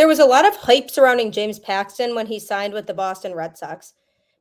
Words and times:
There 0.00 0.08
was 0.08 0.18
a 0.18 0.24
lot 0.24 0.48
of 0.48 0.56
hype 0.56 0.90
surrounding 0.90 1.30
James 1.30 1.58
Paxton 1.58 2.14
when 2.14 2.24
he 2.24 2.38
signed 2.38 2.72
with 2.72 2.86
the 2.86 2.94
Boston 2.94 3.34
Red 3.34 3.58
Sox. 3.58 3.92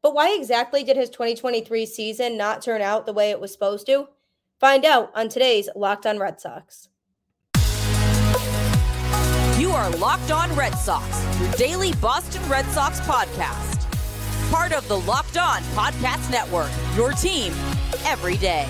But 0.01 0.13
why 0.13 0.33
exactly 0.33 0.85
did 0.85 0.95
his 0.95 1.09
2023 1.09 1.85
season 1.85 2.37
not 2.37 2.61
turn 2.61 2.81
out 2.81 3.05
the 3.05 3.11
way 3.11 3.29
it 3.29 3.41
was 3.41 3.51
supposed 3.51 3.85
to? 3.87 4.07
Find 4.61 4.85
out 4.85 5.11
on 5.13 5.27
today's 5.27 5.67
Locked 5.75 6.05
On 6.05 6.17
Red 6.17 6.39
Sox. 6.39 6.87
You 9.59 9.71
are 9.71 9.89
Locked 9.97 10.31
On 10.31 10.49
Red 10.55 10.75
Sox, 10.75 11.25
your 11.41 11.51
daily 11.55 11.91
Boston 11.95 12.47
Red 12.47 12.65
Sox 12.67 13.01
podcast. 13.01 13.85
Part 14.49 14.71
of 14.71 14.87
the 14.87 15.01
Locked 15.01 15.35
On 15.35 15.61
Podcast 15.75 16.31
Network, 16.31 16.71
your 16.95 17.11
team 17.11 17.51
every 18.05 18.37
day. 18.37 18.65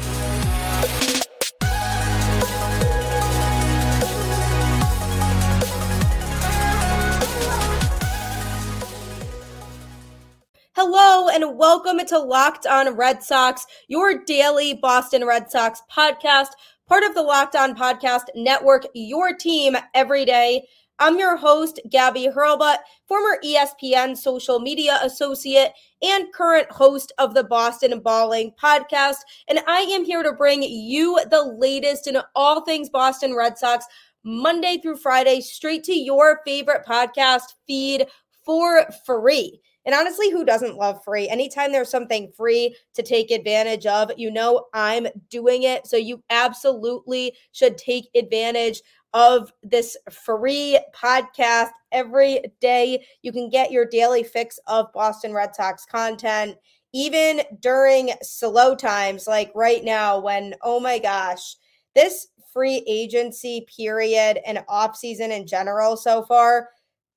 Hello 10.82 11.28
and 11.28 11.58
welcome 11.58 12.00
to 12.06 12.18
Locked 12.18 12.66
On 12.66 12.96
Red 12.96 13.22
Sox, 13.22 13.68
your 13.90 14.24
daily 14.24 14.76
Boston 14.76 15.26
Red 15.26 15.52
Sox 15.52 15.82
podcast, 15.92 16.52
part 16.88 17.04
of 17.04 17.14
the 17.14 17.22
Locked 17.22 17.58
On 17.58 17.76
Podcast 17.76 18.28
Network, 18.34 18.86
your 18.94 19.36
team 19.36 19.76
every 19.94 20.24
day. 20.24 20.66
I'm 20.98 21.20
your 21.20 21.36
host, 21.36 21.82
Gabby 21.90 22.30
Hurlbut, 22.34 22.78
former 23.10 23.42
ESPN 23.44 24.16
social 24.16 24.62
media 24.62 25.00
associate 25.04 25.74
and 26.02 26.32
current 26.32 26.72
host 26.72 27.12
of 27.18 27.34
the 27.34 27.44
Boston 27.44 28.00
Balling 28.00 28.54
podcast. 28.58 29.18
And 29.50 29.60
I 29.68 29.82
am 29.82 30.06
here 30.06 30.24
to 30.24 30.32
bring 30.32 30.64
you 30.64 31.20
the 31.30 31.44
latest 31.60 32.08
in 32.08 32.20
all 32.36 32.64
things 32.64 32.90
Boston 32.90 33.36
Red 33.36 33.58
Sox, 33.58 33.84
Monday 34.24 34.80
through 34.82 34.96
Friday, 34.96 35.42
straight 35.42 35.84
to 35.84 35.94
your 35.94 36.40
favorite 36.46 36.86
podcast 36.88 37.56
feed 37.68 38.08
for 38.46 38.86
free. 39.06 39.60
And 39.90 39.96
honestly, 39.96 40.30
who 40.30 40.46
doesn't 40.46 40.78
love 40.78 41.04
free? 41.04 41.28
Anytime 41.28 41.72
there's 41.72 41.90
something 41.90 42.32
free 42.38 42.76
to 42.94 43.02
take 43.02 43.32
advantage 43.32 43.88
of, 43.88 44.12
you 44.18 44.30
know 44.30 44.68
I'm 44.72 45.08
doing 45.32 45.64
it. 45.64 45.88
So 45.88 45.98
you 45.98 46.22
absolutely 46.30 47.34
should 47.54 47.76
take 47.76 48.08
advantage 48.14 48.84
of 49.16 49.52
this 49.64 49.98
free 50.12 50.80
podcast 50.96 51.72
every 51.92 52.44
day. 52.62 53.04
You 53.24 53.32
can 53.32 53.50
get 53.50 53.72
your 53.72 53.84
daily 53.84 54.22
fix 54.22 54.60
of 54.68 54.94
Boston 54.94 55.34
Red 55.34 55.56
Sox 55.56 55.88
content 55.88 56.56
even 56.94 57.42
during 57.60 58.12
slow 58.22 58.76
times 58.76 59.26
like 59.26 59.52
right 59.56 59.84
now 59.84 60.20
when 60.20 60.54
oh 60.62 60.80
my 60.80 61.00
gosh, 61.00 61.56
this 61.96 62.28
free 62.54 62.84
agency 62.86 63.66
period 63.76 64.38
and 64.46 64.64
off 64.68 64.96
season 64.96 65.32
in 65.32 65.48
general 65.48 65.98
so 65.98 66.22
far 66.22 66.70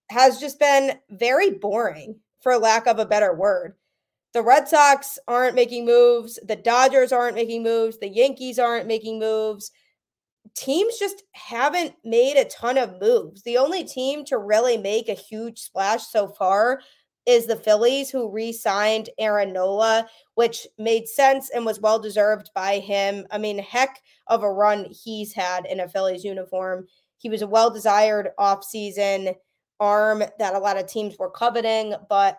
has 0.09 0.41
just 0.41 0.59
been 0.59 0.98
very 1.11 1.50
boring 1.50 2.19
for 2.43 2.59
lack 2.59 2.87
of 2.87 2.98
a 2.98 3.07
better 3.07 3.35
word. 3.35 3.75
The 4.33 4.43
Red 4.43 4.67
Sox 4.67 5.19
aren't 5.29 5.55
making 5.55 5.85
moves. 5.85 6.39
The 6.47 6.57
Dodgers 6.57 7.12
aren't 7.12 7.34
making 7.34 7.62
moves. 7.62 7.99
The 7.99 8.09
Yankees 8.09 8.59
aren't 8.59 8.87
making 8.87 9.19
moves. 9.19 9.71
Teams 10.55 10.99
just 10.99 11.23
haven't 11.33 11.95
made 12.05 12.37
a 12.37 12.47
ton 12.47 12.79
of 12.79 13.01
moves. 13.01 13.43
The 13.43 13.59
only 13.59 13.84
team 13.84 14.25
to 14.27 14.39
really 14.39 14.79
make 14.79 15.09
a 15.09 15.15
huge 15.15 15.59
splash 15.59 16.07
so 16.07 16.29
far 16.29 16.81
is 17.27 17.47
the 17.47 17.57
Phillies, 17.57 18.11
who 18.11 18.31
re 18.31 18.53
signed 18.53 19.11
Aaron 19.19 19.53
Nola, 19.53 20.09
which 20.34 20.67
made 20.79 21.06
sense 21.06 21.51
and 21.51 21.65
was 21.65 21.81
well 21.81 21.99
deserved 21.99 22.51
by 22.55 22.79
him. 22.79 23.27
I 23.31 23.39
mean, 23.39 23.59
heck 23.59 24.01
of 24.27 24.43
a 24.43 24.53
run 24.53 24.87
he's 24.87 25.33
had 25.33 25.67
in 25.67 25.81
a 25.81 25.89
Phillies 25.89 26.25
uniform. 26.25 26.87
He 27.19 27.29
was 27.29 27.43
a 27.43 27.47
well 27.47 27.71
desired 27.71 28.31
offseason 28.41 29.34
arm 29.81 30.23
that 30.39 30.55
a 30.55 30.59
lot 30.59 30.77
of 30.77 30.87
teams 30.87 31.19
were 31.19 31.31
coveting, 31.31 31.95
but 32.09 32.39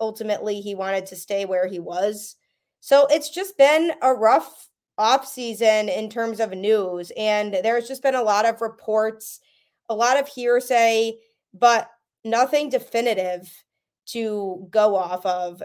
ultimately 0.00 0.60
he 0.60 0.74
wanted 0.74 1.06
to 1.06 1.16
stay 1.16 1.44
where 1.44 1.66
he 1.66 1.78
was. 1.78 2.36
So 2.80 3.06
it's 3.10 3.30
just 3.30 3.58
been 3.58 3.92
a 4.02 4.14
rough 4.14 4.68
offseason 4.98 5.94
in 5.94 6.10
terms 6.10 6.40
of 6.40 6.52
news 6.52 7.10
and 7.16 7.54
there's 7.62 7.88
just 7.88 8.02
been 8.02 8.14
a 8.14 8.22
lot 8.22 8.46
of 8.46 8.60
reports, 8.60 9.40
a 9.88 9.94
lot 9.94 10.18
of 10.18 10.28
hearsay, 10.28 11.14
but 11.54 11.90
nothing 12.24 12.68
definitive 12.68 13.50
to 14.06 14.66
go 14.70 14.94
off 14.94 15.24
of. 15.24 15.62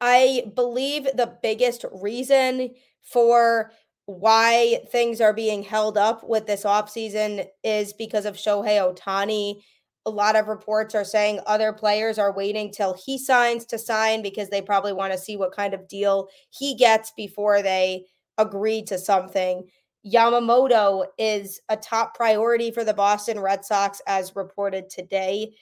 I 0.00 0.44
believe 0.54 1.04
the 1.14 1.38
biggest 1.42 1.84
reason 1.92 2.70
for 3.02 3.72
why 4.06 4.80
things 4.90 5.20
are 5.20 5.32
being 5.32 5.62
held 5.62 5.96
up 5.96 6.28
with 6.28 6.46
this 6.46 6.64
offseason 6.64 7.46
is 7.62 7.92
because 7.92 8.26
of 8.26 8.36
Shohei 8.36 8.80
Ohtani. 8.80 9.62
A 10.06 10.10
lot 10.10 10.34
of 10.34 10.48
reports 10.48 10.94
are 10.94 11.04
saying 11.04 11.40
other 11.46 11.72
players 11.72 12.18
are 12.18 12.34
waiting 12.34 12.72
till 12.72 12.94
he 12.94 13.16
signs 13.16 13.64
to 13.66 13.78
sign 13.78 14.20
because 14.20 14.48
they 14.48 14.60
probably 14.60 14.92
want 14.92 15.12
to 15.12 15.18
see 15.18 15.36
what 15.36 15.54
kind 15.54 15.74
of 15.74 15.86
deal 15.86 16.28
he 16.50 16.74
gets 16.74 17.12
before 17.16 17.62
they 17.62 18.06
agree 18.38 18.82
to 18.82 18.98
something. 18.98 19.68
Yamamoto 20.04 21.06
is 21.16 21.60
a 21.68 21.76
top 21.76 22.16
priority 22.16 22.72
for 22.72 22.82
the 22.82 22.94
Boston 22.94 23.38
Red 23.38 23.64
Sox, 23.64 24.02
as 24.08 24.34
reported 24.34 24.90
today, 24.90 25.54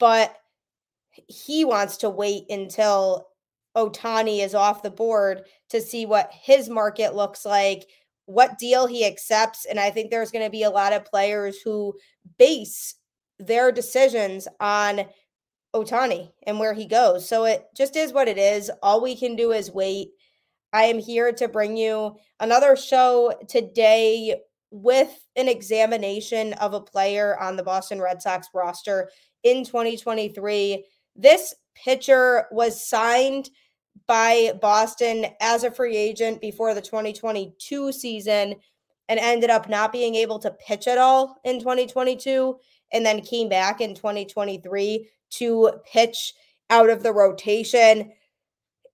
but 0.00 0.36
he 1.28 1.64
wants 1.64 1.98
to 1.98 2.10
wait 2.10 2.50
until 2.50 3.28
Ohtani 3.76 4.42
is 4.42 4.54
off 4.54 4.82
the 4.82 4.90
board 4.90 5.42
to 5.70 5.80
see 5.80 6.06
what 6.06 6.30
his 6.32 6.68
market 6.68 7.14
looks 7.14 7.44
like, 7.44 7.86
what 8.24 8.58
deal 8.58 8.86
he 8.86 9.04
accepts. 9.04 9.66
And 9.66 9.78
I 9.78 9.90
think 9.90 10.10
there's 10.10 10.30
going 10.30 10.44
to 10.44 10.50
be 10.50 10.62
a 10.62 10.70
lot 10.70 10.92
of 10.92 11.04
players 11.04 11.58
who 11.60 11.94
base 12.38 12.94
their 13.38 13.70
decisions 13.70 14.48
on 14.60 15.02
Ohtani 15.74 16.32
and 16.46 16.58
where 16.58 16.72
he 16.72 16.86
goes. 16.86 17.28
So 17.28 17.44
it 17.44 17.66
just 17.76 17.96
is 17.96 18.12
what 18.12 18.28
it 18.28 18.38
is. 18.38 18.70
All 18.82 19.02
we 19.02 19.14
can 19.16 19.36
do 19.36 19.52
is 19.52 19.70
wait. 19.70 20.08
I 20.72 20.84
am 20.84 20.98
here 20.98 21.32
to 21.32 21.48
bring 21.48 21.76
you 21.76 22.16
another 22.40 22.76
show 22.76 23.34
today 23.48 24.36
with 24.70 25.24
an 25.36 25.48
examination 25.48 26.54
of 26.54 26.74
a 26.74 26.80
player 26.80 27.38
on 27.40 27.56
the 27.56 27.62
Boston 27.62 28.00
Red 28.00 28.20
Sox 28.20 28.48
roster 28.54 29.10
in 29.42 29.64
2023. 29.64 30.84
This 31.14 31.54
pitcher 31.74 32.46
was 32.50 32.86
signed 32.86 33.48
by 34.06 34.52
Boston 34.60 35.26
as 35.40 35.64
a 35.64 35.70
free 35.70 35.96
agent 35.96 36.40
before 36.40 36.74
the 36.74 36.80
2022 36.80 37.92
season 37.92 38.54
and 39.08 39.20
ended 39.20 39.50
up 39.50 39.68
not 39.68 39.92
being 39.92 40.14
able 40.14 40.38
to 40.40 40.50
pitch 40.50 40.86
at 40.88 40.98
all 40.98 41.36
in 41.44 41.58
2022 41.58 42.56
and 42.92 43.04
then 43.04 43.20
came 43.20 43.48
back 43.48 43.80
in 43.80 43.94
2023 43.94 45.08
to 45.30 45.70
pitch 45.90 46.34
out 46.70 46.90
of 46.90 47.02
the 47.02 47.12
rotation. 47.12 48.12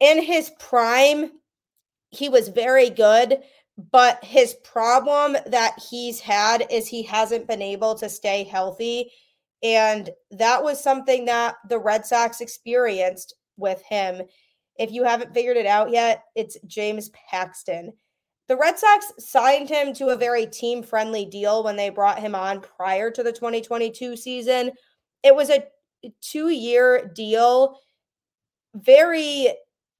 In 0.00 0.22
his 0.22 0.50
prime, 0.58 1.30
he 2.10 2.28
was 2.28 2.48
very 2.48 2.90
good, 2.90 3.38
but 3.90 4.22
his 4.22 4.54
problem 4.64 5.36
that 5.46 5.78
he's 5.90 6.20
had 6.20 6.66
is 6.70 6.86
he 6.86 7.02
hasn't 7.02 7.48
been 7.48 7.62
able 7.62 7.94
to 7.96 8.08
stay 8.08 8.44
healthy. 8.44 9.10
And 9.62 10.10
that 10.32 10.62
was 10.62 10.82
something 10.82 11.24
that 11.26 11.54
the 11.68 11.78
Red 11.78 12.04
Sox 12.04 12.40
experienced 12.40 13.34
with 13.56 13.82
him 13.82 14.22
if 14.78 14.90
you 14.90 15.04
haven't 15.04 15.34
figured 15.34 15.56
it 15.56 15.66
out 15.66 15.90
yet, 15.90 16.24
it's 16.34 16.56
James 16.66 17.10
Paxton. 17.30 17.92
The 18.48 18.56
Red 18.56 18.78
Sox 18.78 19.12
signed 19.18 19.68
him 19.68 19.94
to 19.94 20.08
a 20.08 20.16
very 20.16 20.46
team 20.46 20.82
friendly 20.82 21.24
deal 21.24 21.62
when 21.62 21.76
they 21.76 21.90
brought 21.90 22.18
him 22.18 22.34
on 22.34 22.60
prior 22.60 23.10
to 23.10 23.22
the 23.22 23.32
2022 23.32 24.16
season. 24.16 24.72
It 25.22 25.34
was 25.34 25.50
a 25.50 25.64
two 26.20 26.48
year 26.48 27.10
deal, 27.14 27.78
very 28.74 29.48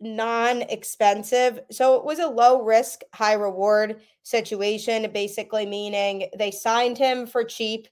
non 0.01 0.63
expensive. 0.63 1.61
So 1.71 1.95
it 1.95 2.05
was 2.05 2.19
a 2.19 2.27
low 2.27 2.63
risk, 2.63 3.03
high 3.15 3.35
reward 3.35 4.01
situation, 4.25 5.11
basically 5.13 5.65
meaning 5.65 6.29
they 6.37 6.51
signed 6.51 6.99
him 6.99 7.27
for 7.27 7.45
cheap. 7.45 7.89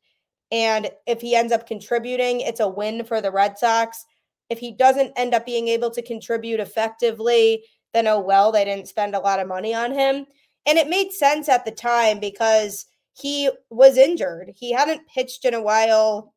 And 0.50 0.90
if 1.06 1.20
he 1.20 1.36
ends 1.36 1.52
up 1.52 1.66
contributing, 1.66 2.40
it's 2.40 2.60
a 2.60 2.68
win 2.68 3.04
for 3.04 3.20
the 3.20 3.30
Red 3.30 3.56
Sox. 3.56 4.04
If 4.50 4.58
he 4.58 4.72
doesn't 4.72 5.12
end 5.16 5.32
up 5.32 5.46
being 5.46 5.68
able 5.68 5.90
to 5.90 6.02
contribute 6.02 6.60
effectively, 6.60 7.64
then 7.94 8.06
oh 8.06 8.20
well, 8.20 8.52
they 8.52 8.64
didn't 8.64 8.88
spend 8.88 9.14
a 9.14 9.20
lot 9.20 9.40
of 9.40 9.48
money 9.48 9.74
on 9.74 9.92
him. 9.92 10.26
And 10.66 10.78
it 10.78 10.88
made 10.88 11.12
sense 11.12 11.48
at 11.48 11.64
the 11.64 11.70
time 11.70 12.20
because 12.20 12.86
he 13.14 13.50
was 13.70 13.96
injured. 13.96 14.52
He 14.54 14.72
hadn't 14.72 15.08
pitched 15.08 15.44
in 15.44 15.54
a 15.54 15.62
while. 15.62 16.34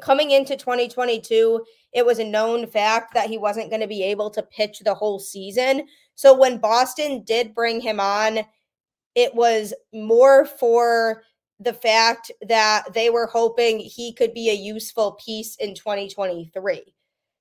Coming 0.00 0.32
into 0.32 0.56
2022, 0.56 1.64
it 1.92 2.04
was 2.04 2.18
a 2.18 2.24
known 2.24 2.66
fact 2.66 3.14
that 3.14 3.28
he 3.28 3.38
wasn't 3.38 3.70
going 3.70 3.80
to 3.80 3.86
be 3.86 4.02
able 4.02 4.28
to 4.30 4.42
pitch 4.42 4.80
the 4.80 4.94
whole 4.94 5.20
season. 5.20 5.86
So 6.16 6.36
when 6.36 6.58
Boston 6.58 7.22
did 7.22 7.54
bring 7.54 7.80
him 7.80 8.00
on, 8.00 8.40
it 9.14 9.34
was 9.34 9.72
more 9.92 10.44
for 10.46 11.22
the 11.60 11.72
fact 11.72 12.32
that 12.46 12.92
they 12.92 13.10
were 13.10 13.26
hoping 13.26 13.78
he 13.78 14.12
could 14.12 14.34
be 14.34 14.50
a 14.50 14.54
useful 14.54 15.12
piece 15.12 15.54
in 15.56 15.74
2023. 15.74 16.94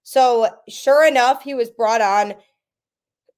So, 0.04 0.50
sure 0.68 1.08
enough, 1.08 1.44
he 1.44 1.54
was 1.54 1.70
brought 1.70 2.02
on, 2.02 2.36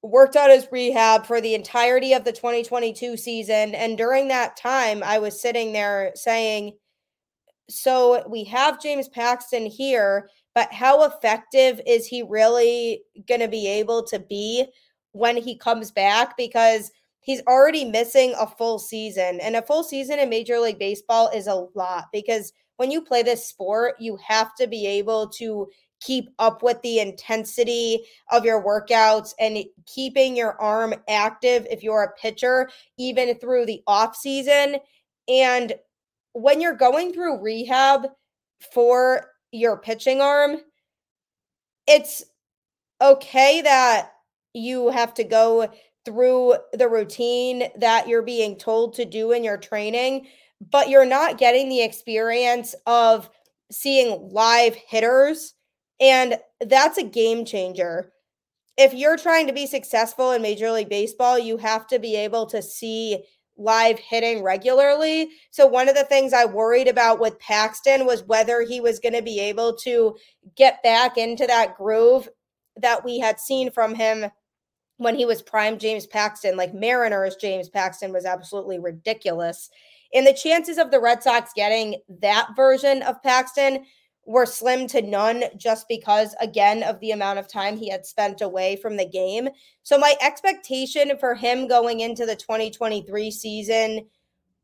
worked 0.02 0.36
on 0.36 0.50
his 0.50 0.68
rehab 0.70 1.26
for 1.26 1.40
the 1.40 1.54
entirety 1.54 2.12
of 2.12 2.24
the 2.24 2.32
2022 2.32 3.16
season. 3.16 3.74
And 3.74 3.96
during 3.96 4.28
that 4.28 4.56
time, 4.56 5.02
I 5.02 5.18
was 5.18 5.40
sitting 5.40 5.72
there 5.72 6.12
saying, 6.14 6.72
so 7.68 8.26
we 8.28 8.44
have 8.44 8.82
James 8.82 9.08
Paxton 9.08 9.66
here, 9.66 10.28
but 10.54 10.72
how 10.72 11.04
effective 11.04 11.80
is 11.86 12.06
he 12.06 12.22
really 12.22 13.02
going 13.28 13.40
to 13.40 13.48
be 13.48 13.66
able 13.68 14.04
to 14.04 14.18
be 14.18 14.66
when 15.12 15.36
he 15.36 15.56
comes 15.56 15.90
back? 15.90 16.36
Because 16.36 16.90
he's 17.20 17.42
already 17.48 17.84
missing 17.84 18.34
a 18.38 18.46
full 18.46 18.78
season, 18.78 19.40
and 19.40 19.56
a 19.56 19.62
full 19.62 19.82
season 19.82 20.18
in 20.18 20.30
Major 20.30 20.58
League 20.60 20.78
Baseball 20.78 21.28
is 21.34 21.48
a 21.48 21.66
lot 21.74 22.04
because 22.12 22.52
when 22.76 22.90
you 22.90 23.02
play 23.02 23.22
this 23.22 23.46
sport, 23.46 23.96
you 23.98 24.16
have 24.24 24.54
to 24.56 24.66
be 24.66 24.86
able 24.86 25.28
to 25.30 25.66
keep 26.00 26.30
up 26.38 26.62
with 26.62 26.80
the 26.82 27.00
intensity 27.00 28.04
of 28.30 28.44
your 28.44 28.62
workouts 28.62 29.32
and 29.40 29.64
keeping 29.86 30.36
your 30.36 30.60
arm 30.60 30.94
active 31.08 31.66
if 31.70 31.82
you're 31.82 32.02
a 32.02 32.20
pitcher 32.20 32.68
even 32.98 33.34
through 33.38 33.64
the 33.66 33.82
off 33.86 34.14
season 34.14 34.76
and 35.28 35.74
when 36.36 36.60
you're 36.60 36.74
going 36.74 37.14
through 37.14 37.40
rehab 37.40 38.08
for 38.72 39.30
your 39.52 39.78
pitching 39.78 40.20
arm, 40.20 40.58
it's 41.86 42.22
okay 43.00 43.62
that 43.62 44.12
you 44.52 44.90
have 44.90 45.14
to 45.14 45.24
go 45.24 45.68
through 46.04 46.54
the 46.74 46.88
routine 46.88 47.68
that 47.78 48.06
you're 48.06 48.22
being 48.22 48.56
told 48.56 48.94
to 48.94 49.04
do 49.04 49.32
in 49.32 49.44
your 49.44 49.56
training, 49.56 50.26
but 50.70 50.88
you're 50.88 51.06
not 51.06 51.38
getting 51.38 51.68
the 51.68 51.82
experience 51.82 52.74
of 52.86 53.30
seeing 53.70 54.28
live 54.30 54.74
hitters. 54.74 55.54
And 56.00 56.38
that's 56.60 56.98
a 56.98 57.04
game 57.04 57.44
changer. 57.44 58.12
If 58.76 58.92
you're 58.92 59.16
trying 59.16 59.46
to 59.46 59.52
be 59.52 59.66
successful 59.66 60.32
in 60.32 60.42
Major 60.42 60.70
League 60.70 60.90
Baseball, 60.90 61.38
you 61.38 61.56
have 61.56 61.86
to 61.88 61.98
be 61.98 62.14
able 62.16 62.46
to 62.46 62.60
see 62.60 63.24
live 63.56 63.98
hitting 63.98 64.42
regularly. 64.42 65.30
So 65.50 65.66
one 65.66 65.88
of 65.88 65.94
the 65.94 66.04
things 66.04 66.32
I 66.32 66.44
worried 66.44 66.88
about 66.88 67.20
with 67.20 67.38
Paxton 67.38 68.04
was 68.04 68.22
whether 68.24 68.60
he 68.60 68.80
was 68.80 68.98
going 68.98 69.14
to 69.14 69.22
be 69.22 69.40
able 69.40 69.74
to 69.78 70.14
get 70.56 70.82
back 70.82 71.16
into 71.16 71.46
that 71.46 71.76
groove 71.76 72.28
that 72.76 73.02
we 73.02 73.18
had 73.18 73.40
seen 73.40 73.70
from 73.70 73.94
him 73.94 74.26
when 74.98 75.14
he 75.14 75.24
was 75.24 75.40
prime 75.40 75.78
James 75.78 76.06
Paxton. 76.06 76.56
Like 76.56 76.74
Mariners 76.74 77.36
James 77.36 77.70
Paxton 77.70 78.12
was 78.12 78.26
absolutely 78.26 78.78
ridiculous. 78.78 79.70
And 80.12 80.26
the 80.26 80.34
chances 80.34 80.78
of 80.78 80.90
the 80.90 81.00
Red 81.00 81.22
Sox 81.22 81.52
getting 81.54 82.00
that 82.20 82.50
version 82.54 83.02
of 83.02 83.22
Paxton 83.22 83.86
were 84.26 84.46
slim 84.46 84.86
to 84.88 85.02
none 85.02 85.44
just 85.56 85.88
because, 85.88 86.34
again, 86.40 86.82
of 86.82 86.98
the 87.00 87.12
amount 87.12 87.38
of 87.38 87.48
time 87.48 87.76
he 87.76 87.88
had 87.88 88.04
spent 88.04 88.40
away 88.40 88.76
from 88.76 88.96
the 88.96 89.08
game. 89.08 89.48
So, 89.82 89.96
my 89.96 90.14
expectation 90.20 91.16
for 91.18 91.34
him 91.34 91.68
going 91.68 92.00
into 92.00 92.26
the 92.26 92.36
2023 92.36 93.30
season 93.30 94.06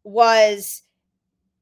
was 0.05 0.83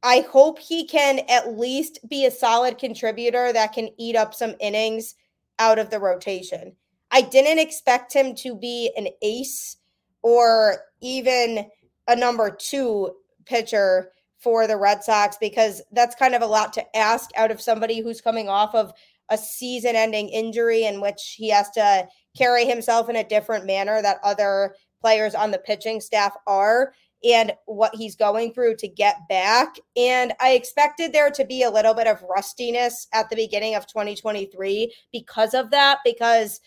I 0.03 0.21
hope 0.31 0.59
he 0.59 0.87
can 0.87 1.21
at 1.29 1.59
least 1.59 1.99
be 2.09 2.25
a 2.25 2.31
solid 2.31 2.79
contributor 2.79 3.53
that 3.53 3.75
can 3.75 3.91
eat 3.99 4.17
up 4.17 4.35
some 4.35 4.55
innings 4.59 5.15
out 5.59 5.79
of 5.79 5.91
the 5.91 6.01
rotation. 6.01 6.75
I 7.11 7.23
didn't 7.23 7.59
expect 7.59 8.13
him 8.13 8.35
to 8.37 8.55
be 8.55 8.91
an 8.97 9.09
ace 9.21 9.77
or 10.23 10.79
even 11.01 11.67
a 12.09 12.17
number 12.17 12.51
two 12.51 13.15
pitcher 13.45 14.13
for 14.41 14.67
the 14.67 14.77
Red 14.77 15.05
Sox 15.05 15.37
because 15.39 15.83
that's 15.93 16.15
kind 16.15 16.35
of 16.35 16.43
a 16.43 16.47
lot 16.47 16.73
to 16.75 16.97
ask 16.97 17.31
out 17.37 17.51
of 17.51 17.61
somebody 17.61 18.01
who's 18.01 18.21
coming 18.21 18.49
off 18.49 18.75
of 18.75 18.93
a 19.31 19.39
season 19.39 19.95
ending 19.95 20.29
injury 20.29 20.85
in 20.85 21.01
which 21.01 21.35
he 21.37 21.51
has 21.51 21.71
to 21.71 22.09
carry 22.37 22.65
himself 22.65 23.09
in 23.09 23.17
a 23.17 23.29
different 23.29 23.67
manner 23.67 24.03
that 24.03 24.19
other 24.25 24.75
players 25.01 25.35
on 25.35 25.51
the 25.51 25.59
pitching 25.59 26.01
staff 26.01 26.35
are 26.47 26.93
and 27.23 27.53
what 27.67 27.95
he's 27.95 28.17
going 28.17 28.53
through 28.53 28.75
to 28.77 28.89
get 28.89 29.17
back. 29.29 29.77
And 29.97 30.33
I 30.41 30.53
expected 30.53 31.13
there 31.13 31.31
to 31.31 31.45
be 31.45 31.63
a 31.63 31.71
little 31.71 31.95
bit 31.95 32.07
of 32.07 32.23
rustiness 32.23 33.07
at 33.13 33.29
the 33.29 33.37
beginning 33.37 33.75
of 33.75 33.87
2023 33.87 34.93
because 35.13 35.55
of 35.55 35.71
that, 35.71 35.99
because 36.05 36.61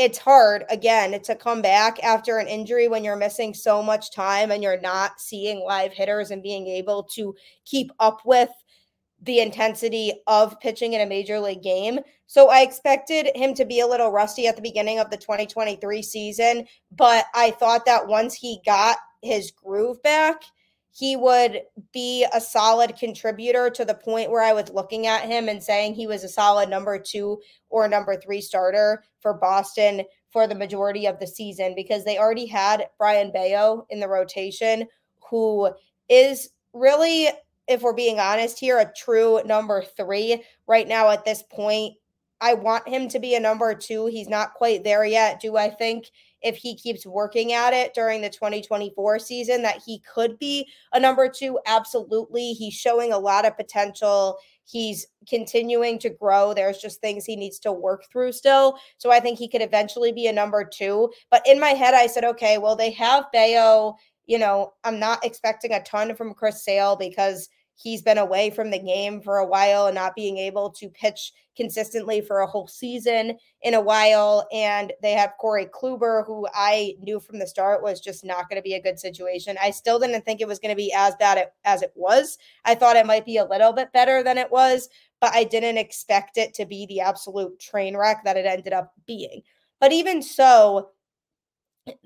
it's 0.00 0.16
hard 0.16 0.64
again 0.70 1.20
to 1.20 1.36
come 1.36 1.60
back 1.60 2.02
after 2.02 2.38
an 2.38 2.48
injury 2.48 2.88
when 2.88 3.04
you're 3.04 3.16
missing 3.16 3.52
so 3.52 3.82
much 3.82 4.10
time 4.10 4.50
and 4.50 4.62
you're 4.62 4.80
not 4.80 5.20
seeing 5.20 5.60
live 5.60 5.92
hitters 5.92 6.30
and 6.30 6.42
being 6.42 6.66
able 6.66 7.02
to 7.02 7.34
keep 7.66 7.92
up 8.00 8.22
with 8.24 8.48
the 9.20 9.40
intensity 9.40 10.14
of 10.26 10.58
pitching 10.58 10.94
in 10.94 11.02
a 11.02 11.06
major 11.06 11.38
league 11.38 11.62
game. 11.62 12.00
So 12.26 12.48
I 12.48 12.62
expected 12.62 13.30
him 13.34 13.52
to 13.52 13.66
be 13.66 13.80
a 13.80 13.86
little 13.86 14.10
rusty 14.10 14.46
at 14.46 14.56
the 14.56 14.62
beginning 14.62 14.98
of 14.98 15.10
the 15.10 15.18
2023 15.18 16.02
season, 16.02 16.66
but 16.90 17.26
I 17.34 17.50
thought 17.50 17.84
that 17.84 18.06
once 18.06 18.32
he 18.32 18.62
got 18.64 18.96
his 19.20 19.50
groove 19.50 20.02
back, 20.02 20.44
he 20.92 21.16
would 21.16 21.62
be 21.92 22.26
a 22.32 22.40
solid 22.40 22.96
contributor 22.96 23.70
to 23.70 23.84
the 23.84 23.94
point 23.94 24.30
where 24.30 24.42
I 24.42 24.52
was 24.52 24.70
looking 24.70 25.06
at 25.06 25.22
him 25.22 25.48
and 25.48 25.62
saying 25.62 25.94
he 25.94 26.06
was 26.06 26.24
a 26.24 26.28
solid 26.28 26.68
number 26.68 26.98
two 26.98 27.40
or 27.68 27.88
number 27.88 28.16
three 28.16 28.40
starter 28.40 29.04
for 29.20 29.34
Boston 29.34 30.02
for 30.30 30.46
the 30.46 30.54
majority 30.54 31.06
of 31.06 31.18
the 31.18 31.26
season 31.26 31.74
because 31.76 32.04
they 32.04 32.18
already 32.18 32.46
had 32.46 32.88
Brayan 32.98 33.32
Bello 33.32 33.86
in 33.90 34.00
the 34.00 34.08
rotation, 34.08 34.86
who 35.28 35.70
is 36.08 36.50
really, 36.72 37.28
if 37.68 37.82
we're 37.82 37.92
being 37.92 38.18
honest 38.18 38.58
here, 38.58 38.78
a 38.78 38.92
true 38.96 39.40
number 39.44 39.82
three 39.82 40.42
right 40.66 40.88
now 40.88 41.10
at 41.10 41.24
this 41.24 41.42
point. 41.42 41.94
I 42.40 42.54
want 42.54 42.88
him 42.88 43.08
to 43.08 43.18
be 43.18 43.34
a 43.34 43.40
number 43.40 43.74
two. 43.74 44.06
He's 44.06 44.28
not 44.28 44.54
quite 44.54 44.84
there 44.84 45.04
yet. 45.04 45.40
Do 45.40 45.56
I 45.56 45.68
think 45.68 46.10
if 46.42 46.56
he 46.56 46.74
keeps 46.74 47.04
working 47.04 47.52
at 47.52 47.72
it 47.72 47.94
during 47.94 48.22
the 48.22 48.30
2024 48.30 49.18
season 49.18 49.62
that 49.62 49.80
he 49.84 50.02
could 50.12 50.38
be 50.38 50.66
a 50.92 51.00
number 51.00 51.28
two. 51.28 51.58
Absolutely. 51.66 52.52
He's 52.52 52.74
showing 52.74 53.12
a 53.12 53.18
lot 53.18 53.44
of 53.44 53.56
potential. 53.56 54.38
He's 54.64 55.06
continuing 55.28 55.98
to 55.98 56.10
grow. 56.10 56.54
There's 56.54 56.78
just 56.78 57.00
things 57.00 57.24
he 57.24 57.36
needs 57.36 57.58
to 57.60 57.72
work 57.72 58.04
through 58.10 58.32
still. 58.32 58.78
So 58.98 59.10
I 59.10 59.20
think 59.20 59.38
he 59.38 59.48
could 59.48 59.62
eventually 59.62 60.12
be 60.12 60.28
a 60.28 60.32
number 60.32 60.64
two. 60.64 61.10
But 61.30 61.42
in 61.46 61.60
my 61.60 61.70
head, 61.70 61.94
I 61.94 62.06
said, 62.06 62.24
okay, 62.24 62.58
well, 62.58 62.76
they 62.76 62.90
have 62.92 63.30
Bello. 63.32 63.96
You 64.26 64.38
know, 64.38 64.72
I'm 64.84 64.98
not 64.98 65.24
expecting 65.24 65.72
a 65.72 65.82
ton 65.82 66.14
from 66.14 66.34
Chris 66.34 66.64
Sale 66.64 66.96
because 66.96 67.48
he's 67.82 68.02
been 68.02 68.18
away 68.18 68.50
from 68.50 68.70
the 68.70 68.78
game 68.78 69.20
for 69.20 69.38
a 69.38 69.46
while 69.46 69.86
and 69.86 69.94
not 69.94 70.14
being 70.14 70.36
able 70.36 70.70
to 70.70 70.88
pitch 70.90 71.32
consistently 71.56 72.20
for 72.20 72.40
a 72.40 72.46
whole 72.46 72.66
season 72.66 73.36
in 73.62 73.74
a 73.74 73.80
while. 73.80 74.46
And 74.52 74.92
they 75.02 75.12
have 75.12 75.34
Corey 75.40 75.66
Kluber, 75.66 76.26
who 76.26 76.46
I 76.54 76.94
knew 77.00 77.20
from 77.20 77.38
the 77.38 77.46
start 77.46 77.82
was 77.82 78.00
just 78.00 78.24
not 78.24 78.48
going 78.48 78.56
to 78.56 78.62
be 78.62 78.74
a 78.74 78.82
good 78.82 78.98
situation. 78.98 79.56
I 79.62 79.70
still 79.70 79.98
didn't 79.98 80.24
think 80.24 80.40
it 80.40 80.48
was 80.48 80.58
going 80.58 80.72
to 80.72 80.76
be 80.76 80.92
as 80.94 81.14
bad 81.16 81.48
as 81.64 81.82
it 81.82 81.92
was. 81.94 82.38
I 82.64 82.74
thought 82.74 82.96
it 82.96 83.06
might 83.06 83.26
be 83.26 83.38
a 83.38 83.44
little 83.44 83.72
bit 83.72 83.92
better 83.92 84.22
than 84.22 84.38
it 84.38 84.50
was, 84.50 84.88
but 85.20 85.34
I 85.34 85.44
didn't 85.44 85.78
expect 85.78 86.36
it 86.36 86.54
to 86.54 86.66
be 86.66 86.86
the 86.86 87.00
absolute 87.00 87.58
train 87.58 87.96
wreck 87.96 88.24
that 88.24 88.36
it 88.36 88.46
ended 88.46 88.72
up 88.72 88.92
being. 89.06 89.42
But 89.80 89.92
even 89.92 90.22
so, 90.22 90.90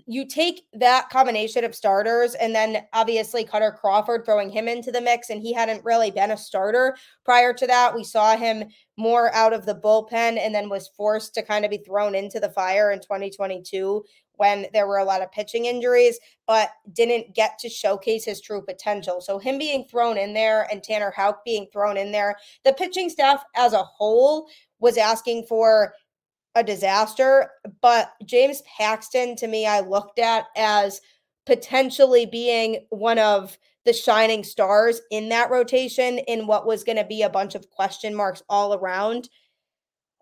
you 0.07 0.27
take 0.27 0.63
that 0.75 1.11
combination 1.11 1.65
of 1.65 1.75
starters 1.75 2.35
and 2.35 2.55
then 2.55 2.85
obviously 2.93 3.45
Kutter 3.45 3.77
Crawford 3.77 4.25
throwing 4.25 4.51
him 4.51 4.69
into 4.69 4.93
the 4.93 5.01
mix 5.01 5.31
and 5.31 5.41
he 5.41 5.53
hadn't 5.53 5.85
really 5.85 6.11
been 6.11 6.31
a 6.31 6.37
starter 6.37 6.97
prior 7.25 7.53
to 7.55 7.67
that. 7.67 7.95
We 7.95 8.05
saw 8.05 8.37
him 8.37 8.65
more 8.97 9.35
out 9.35 9.53
of 9.53 9.67
the 9.67 9.75
bullpen 9.75 10.39
and 10.39 10.55
then 10.55 10.69
was 10.69 10.89
forced 10.89 11.35
to 11.35 11.43
kind 11.43 11.65
of 11.65 11.71
be 11.71 11.79
thrown 11.79 12.15
into 12.15 12.39
the 12.39 12.51
fire 12.51 12.93
in 12.93 13.01
2022 13.01 14.05
when 14.37 14.67
there 14.73 14.87
were 14.87 14.99
a 14.99 15.05
lot 15.05 15.23
of 15.23 15.31
pitching 15.31 15.67
injuries, 15.67 16.19
but 16.47 16.71
didn't 16.93 17.35
get 17.35 17.59
to 17.61 17.69
showcase 17.69 18.25
his 18.25 18.41
true 18.41 18.63
potential. 18.63 19.21
So 19.21 19.39
him 19.39 19.59
being 19.59 19.85
thrown 19.85 20.19
in 20.19 20.35
there 20.35 20.67
and 20.71 20.83
Tanner 20.83 21.13
Houck 21.13 21.45
being 21.45 21.69
thrown 21.73 21.97
in 21.97 22.11
there, 22.11 22.37
the 22.65 22.73
pitching 22.73 23.09
staff 23.09 23.45
as 23.55 23.73
a 23.73 23.83
whole 23.83 24.49
was 24.81 24.99
asking 24.99 25.47
for 25.49 25.95
a 26.55 26.63
disaster. 26.63 27.51
But 27.81 28.13
James 28.25 28.63
Paxton, 28.63 29.37
to 29.37 29.47
me, 29.47 29.67
I 29.67 29.81
looked 29.81 30.19
at 30.19 30.47
as 30.57 31.01
potentially 31.47 32.27
being 32.27 32.87
one 32.91 33.19
of 33.19 33.59
the 33.85 33.93
shining 33.93 34.45
stars 34.45 35.01
in 35.11 35.29
that 35.29 35.51
rotation 35.51 36.19
in 36.19 36.47
what 36.47 36.67
was 36.67 36.85
going 36.85 36.97
to 36.97 37.05
be 37.05 37.23
a 37.23 37.29
bunch 37.29 37.55
of 37.55 37.71
question 37.71 38.15
marks 38.15 38.43
all 38.49 38.75
around. 38.75 39.29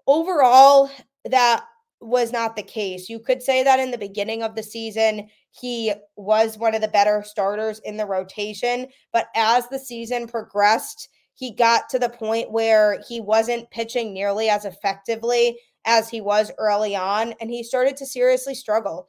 Overall, 0.07 0.91
that 1.25 1.65
was 2.01 2.33
not 2.33 2.57
the 2.57 2.63
case. 2.63 3.09
You 3.09 3.21
could 3.21 3.41
say 3.41 3.63
that 3.63 3.79
in 3.79 3.93
the 3.93 3.99
beginning 3.99 4.43
of 4.43 4.57
the 4.57 4.63
season, 4.63 5.29
he 5.53 5.93
was 6.17 6.59
one 6.59 6.75
of 6.75 6.81
the 6.81 6.89
better 6.89 7.23
starters 7.25 7.79
in 7.85 7.97
the 7.97 8.07
rotation. 8.07 8.89
But 9.13 9.29
as 9.37 9.69
the 9.69 9.79
season 9.79 10.27
progressed, 10.27 11.09
he 11.35 11.55
got 11.55 11.89
to 11.91 12.01
the 12.01 12.09
point 12.09 12.51
where 12.51 13.01
he 13.09 13.21
wasn't 13.21 13.71
pitching 13.71 14.13
nearly 14.13 14.49
as 14.49 14.65
effectively 14.65 15.59
as 15.85 16.09
he 16.09 16.21
was 16.21 16.51
early 16.59 16.95
on. 16.97 17.35
And 17.41 17.51
he 17.51 17.63
started 17.63 17.97
to 17.99 18.07
seriously 18.07 18.55
struggle 18.55 19.09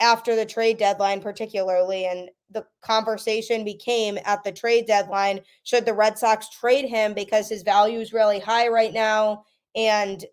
after 0.00 0.36
the 0.36 0.46
trade 0.46 0.78
deadline, 0.78 1.20
particularly. 1.20 2.06
And 2.06 2.30
the 2.50 2.66
conversation 2.82 3.64
became 3.64 4.18
at 4.24 4.44
the 4.44 4.52
trade 4.52 4.86
deadline 4.86 5.40
should 5.62 5.84
the 5.84 5.94
Red 5.94 6.18
Sox 6.18 6.48
trade 6.50 6.88
him 6.88 7.14
because 7.14 7.48
his 7.48 7.62
value 7.62 8.00
is 8.00 8.12
really 8.12 8.38
high 8.38 8.68
right 8.68 8.92
now? 8.92 9.44
And 9.74 10.24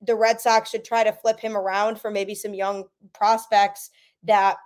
the 0.00 0.16
Red 0.16 0.40
Sox 0.40 0.70
should 0.70 0.84
try 0.84 1.04
to 1.04 1.12
flip 1.12 1.38
him 1.38 1.56
around 1.56 2.00
for 2.00 2.10
maybe 2.10 2.34
some 2.34 2.54
young 2.54 2.84
prospects 3.12 3.90
that 4.24 4.56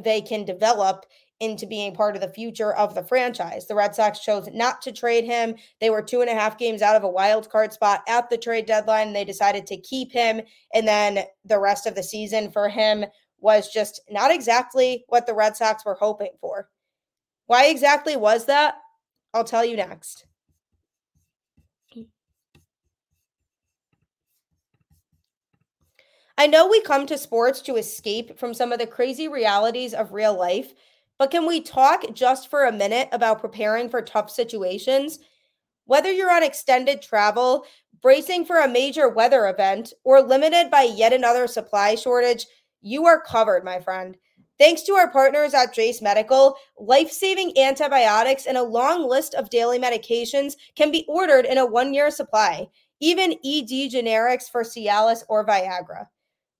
they 0.00 0.20
can 0.20 0.44
develop 0.44 1.06
into 1.40 1.66
being 1.66 1.94
part 1.94 2.14
of 2.14 2.20
the 2.22 2.28
future 2.28 2.74
of 2.74 2.94
the 2.94 3.02
franchise. 3.02 3.66
The 3.66 3.74
Red 3.74 3.94
Sox 3.94 4.20
chose 4.20 4.48
not 4.52 4.80
to 4.82 4.92
trade 4.92 5.24
him. 5.24 5.56
They 5.80 5.90
were 5.90 6.02
two 6.02 6.20
and 6.20 6.30
a 6.30 6.34
half 6.34 6.58
games 6.58 6.82
out 6.82 6.96
of 6.96 7.04
a 7.04 7.08
wild 7.08 7.50
card 7.50 7.72
spot 7.72 8.02
at 8.08 8.30
the 8.30 8.38
trade 8.38 8.66
deadline. 8.66 9.08
And 9.08 9.16
they 9.16 9.24
decided 9.24 9.66
to 9.66 9.80
keep 9.80 10.12
him. 10.12 10.40
And 10.72 10.86
then 10.86 11.24
the 11.44 11.58
rest 11.58 11.86
of 11.86 11.94
the 11.94 12.02
season 12.02 12.50
for 12.50 12.68
him 12.68 13.04
was 13.38 13.68
just 13.68 14.00
not 14.10 14.30
exactly 14.30 15.04
what 15.08 15.26
the 15.26 15.34
Red 15.34 15.56
Sox 15.56 15.84
were 15.84 15.94
hoping 15.94 16.32
for. 16.40 16.70
Why 17.46 17.66
exactly 17.66 18.16
was 18.16 18.46
that? 18.46 18.76
I'll 19.34 19.44
tell 19.44 19.64
you 19.64 19.76
next. 19.76 20.26
I 26.36 26.48
know 26.48 26.66
we 26.66 26.80
come 26.80 27.06
to 27.06 27.18
sports 27.18 27.60
to 27.62 27.76
escape 27.76 28.38
from 28.38 28.54
some 28.54 28.72
of 28.72 28.80
the 28.80 28.86
crazy 28.88 29.28
realities 29.28 29.94
of 29.94 30.12
real 30.12 30.36
life, 30.36 30.72
but 31.18 31.30
can 31.30 31.46
we 31.46 31.60
talk 31.60 32.12
just 32.12 32.48
for 32.48 32.64
a 32.64 32.72
minute 32.72 33.08
about 33.12 33.40
preparing 33.40 33.88
for 33.88 34.02
tough 34.02 34.30
situations? 34.30 35.18
Whether 35.86 36.10
you're 36.10 36.32
on 36.32 36.42
extended 36.42 37.02
travel, 37.02 37.66
bracing 38.02 38.44
for 38.44 38.60
a 38.60 38.68
major 38.68 39.08
weather 39.08 39.48
event, 39.48 39.92
or 40.02 40.22
limited 40.22 40.70
by 40.70 40.82
yet 40.82 41.12
another 41.12 41.46
supply 41.46 41.94
shortage, 41.94 42.46
you 42.80 43.06
are 43.06 43.20
covered, 43.20 43.64
my 43.64 43.80
friend. 43.80 44.16
Thanks 44.58 44.82
to 44.82 44.92
our 44.92 45.10
partners 45.10 45.52
at 45.52 45.74
Jase 45.74 46.00
Medical, 46.00 46.56
life 46.78 47.10
saving 47.10 47.58
antibiotics 47.58 48.46
and 48.46 48.56
a 48.56 48.62
long 48.62 49.08
list 49.08 49.34
of 49.34 49.50
daily 49.50 49.80
medications 49.80 50.54
can 50.76 50.92
be 50.92 51.04
ordered 51.08 51.44
in 51.44 51.58
a 51.58 51.66
one 51.66 51.92
year 51.92 52.10
supply, 52.10 52.68
even 53.00 53.32
ED 53.32 53.90
generics 53.90 54.50
for 54.50 54.62
Cialis 54.62 55.24
or 55.28 55.44
Viagra. 55.44 56.06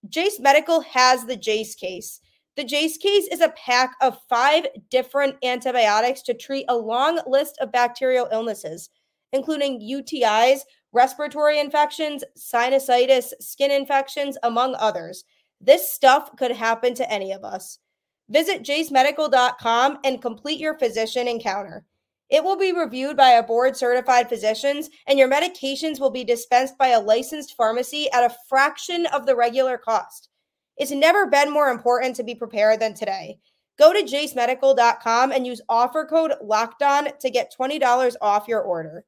Jase 0.08 0.40
Medical 0.40 0.80
has 0.80 1.24
the 1.24 1.36
Jase 1.36 1.74
case. 1.74 2.20
The 2.56 2.64
Jase 2.64 2.98
case 2.98 3.26
is 3.32 3.40
a 3.40 3.48
pack 3.50 3.96
of 4.00 4.20
five 4.28 4.66
different 4.88 5.36
antibiotics 5.42 6.22
to 6.22 6.34
treat 6.34 6.66
a 6.68 6.76
long 6.76 7.20
list 7.26 7.58
of 7.60 7.72
bacterial 7.72 8.28
illnesses, 8.30 8.90
including 9.32 9.80
UTIs, 9.80 10.60
respiratory 10.92 11.58
infections, 11.58 12.22
sinusitis, 12.38 13.32
skin 13.40 13.72
infections, 13.72 14.38
among 14.44 14.76
others. 14.76 15.24
This 15.60 15.92
stuff 15.92 16.36
could 16.36 16.52
happen 16.52 16.94
to 16.94 17.10
any 17.10 17.32
of 17.32 17.42
us. 17.42 17.80
Visit 18.28 18.62
jasemedical.com 18.62 19.98
and 20.04 20.22
complete 20.22 20.60
your 20.60 20.78
physician 20.78 21.26
encounter. 21.26 21.84
It 22.30 22.42
will 22.42 22.56
be 22.56 22.72
reviewed 22.72 23.16
by 23.16 23.30
a 23.30 23.42
board 23.42 23.76
certified 23.76 24.28
physicians, 24.28 24.90
and 25.08 25.18
your 25.18 25.28
medications 25.28 25.98
will 25.98 26.10
be 26.10 26.24
dispensed 26.24 26.78
by 26.78 26.88
a 26.88 27.00
licensed 27.00 27.56
pharmacy 27.56 28.08
at 28.12 28.24
a 28.24 28.34
fraction 28.48 29.06
of 29.06 29.26
the 29.26 29.36
regular 29.36 29.76
cost. 29.76 30.28
It's 30.76 30.90
never 30.90 31.26
been 31.26 31.52
more 31.52 31.68
important 31.68 32.16
to 32.16 32.24
be 32.24 32.34
prepared 32.34 32.80
than 32.80 32.94
today. 32.94 33.38
Go 33.78 33.92
to 33.92 34.02
jasemedical.com 34.02 35.32
and 35.32 35.46
use 35.46 35.60
offer 35.68 36.04
code 36.04 36.32
LOCKEDON 36.42 37.18
to 37.18 37.30
get 37.30 37.52
$20 37.58 38.14
off 38.20 38.48
your 38.48 38.62
order. 38.62 39.04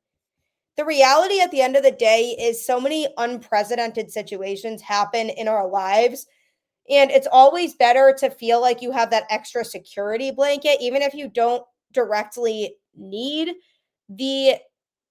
The 0.76 0.84
reality 0.84 1.40
at 1.40 1.50
the 1.50 1.62
end 1.62 1.76
of 1.76 1.82
the 1.82 1.90
day 1.90 2.36
is 2.38 2.66
so 2.66 2.80
many 2.80 3.08
unprecedented 3.16 4.10
situations 4.10 4.82
happen 4.82 5.30
in 5.30 5.48
our 5.48 5.66
lives. 5.68 6.26
And 6.90 7.10
it's 7.10 7.28
always 7.30 7.74
better 7.74 8.14
to 8.18 8.30
feel 8.30 8.60
like 8.60 8.82
you 8.82 8.92
have 8.92 9.10
that 9.10 9.26
extra 9.30 9.64
security 9.64 10.30
blanket, 10.30 10.78
even 10.80 11.02
if 11.02 11.14
you 11.14 11.28
don't 11.28 11.64
directly 11.92 12.76
need 12.94 13.54
the 14.08 14.56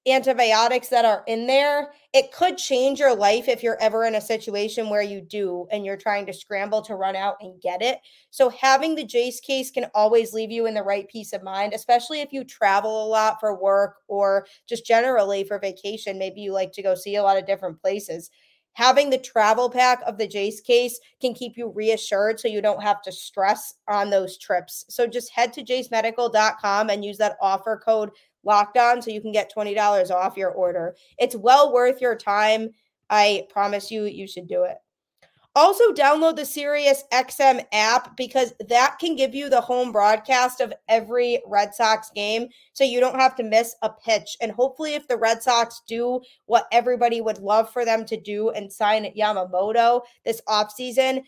antibiotics 0.08 0.88
that 0.90 1.06
are 1.06 1.24
in 1.28 1.48
there, 1.48 1.92
it 2.14 2.32
could 2.32 2.58
change 2.58 3.00
your 3.00 3.16
life 3.16 3.48
if 3.48 3.64
you're 3.64 3.82
ever 3.82 4.06
in 4.06 4.16
a 4.16 4.22
situation 4.22 4.90
where 4.90 5.02
you 5.02 5.20
do 5.20 5.68
and 5.72 5.86
you're 5.86 5.98
trying 5.98 6.26
to 6.28 6.34
scramble 6.34 6.82
to 6.84 6.96
run 6.96 7.16
out 7.16 7.36
and 7.42 7.62
get 7.62 7.82
it. 7.82 8.00
So, 8.30 8.50
having 8.50 8.96
the 8.96 9.04
Jase 9.04 9.40
case 9.40 9.72
can 9.72 9.88
always 9.96 10.34
leave 10.34 10.52
you 10.52 10.66
in 10.68 10.74
the 10.74 10.84
right 10.84 11.08
peace 11.08 11.34
of 11.34 11.44
mind, 11.44 11.74
especially 11.74 12.22
if 12.22 12.32
you 12.32 12.44
travel 12.44 13.06
a 13.06 13.10
lot 13.10 13.40
for 13.40 13.60
work 13.60 13.98
or 14.08 14.46
just 14.68 14.86
generally 14.86 15.44
for 15.44 15.60
vacation. 15.60 16.20
Maybe 16.20 16.42
you 16.42 16.54
like 16.54 16.72
to 16.74 16.84
go 16.84 16.96
see 16.96 17.16
a 17.16 17.24
lot 17.24 17.38
of 17.38 17.48
different 17.48 17.82
places. 17.82 18.30
Having 18.76 19.10
the 19.10 19.18
travel 19.18 19.70
pack 19.70 20.02
of 20.06 20.18
the 20.18 20.28
Jase 20.28 20.60
case 20.60 21.00
can 21.22 21.34
keep 21.34 21.56
you 21.56 21.70
reassured 21.70 22.42
so 22.42 22.50
you 22.50 22.62
don't 22.62 22.84
have 22.84 23.02
to 23.04 23.12
stress 23.12 23.76
on 23.88 24.10
those 24.10 24.38
trips. 24.38 24.84
So 24.90 25.08
just 25.08 25.32
head 25.32 25.54
to 25.54 25.64
jasemedical.com 25.64 26.90
and 26.90 27.06
use 27.06 27.18
that 27.20 27.38
offer 27.42 27.82
code 27.84 28.10
locked 28.46 28.78
on 28.78 29.02
so 29.02 29.12
you 29.12 29.22
can 29.22 29.32
get 29.32 29.52
$20 29.56 30.12
off 30.12 30.38
your 30.38 30.52
order. 30.52 30.96
It's 31.18 31.36
well 31.36 31.74
worth 31.74 32.02
your 32.02 32.16
time. 32.16 32.70
I 33.10 33.48
promise 33.50 33.92
you, 33.92 34.06
you 34.06 34.28
should 34.28 34.48
do 34.48 34.64
it. 34.64 34.78
Also, 35.58 35.94
download 35.94 36.36
the 36.36 36.46
Sirius 36.46 37.06
XM 37.14 37.64
app 37.72 38.18
because 38.18 38.54
that 38.68 39.00
can 39.00 39.16
give 39.16 39.34
you 39.34 39.48
the 39.50 39.62
home 39.62 39.94
broadcast 39.94 40.60
of 40.60 40.74
every 40.90 41.42
Red 41.48 41.74
Sox 41.74 42.12
game 42.14 42.50
so 42.74 42.84
you 42.84 43.00
don't 43.00 43.16
have 43.16 43.38
to 43.38 43.44
miss 43.44 43.74
a 43.82 43.90
pitch. 43.90 44.36
And 44.42 44.52
hopefully, 44.52 44.96
if 44.96 45.08
the 45.08 45.16
Red 45.16 45.42
Sox 45.42 45.82
do 45.88 46.20
what 46.48 46.68
everybody 46.74 47.22
would 47.22 47.38
love 47.38 47.72
for 47.72 47.86
them 47.86 48.04
to 48.08 48.20
do 48.20 48.50
and 48.50 48.72
sign 48.72 49.10
Yamamoto 49.18 50.02
this 50.26 50.42
offseason, 50.50 51.24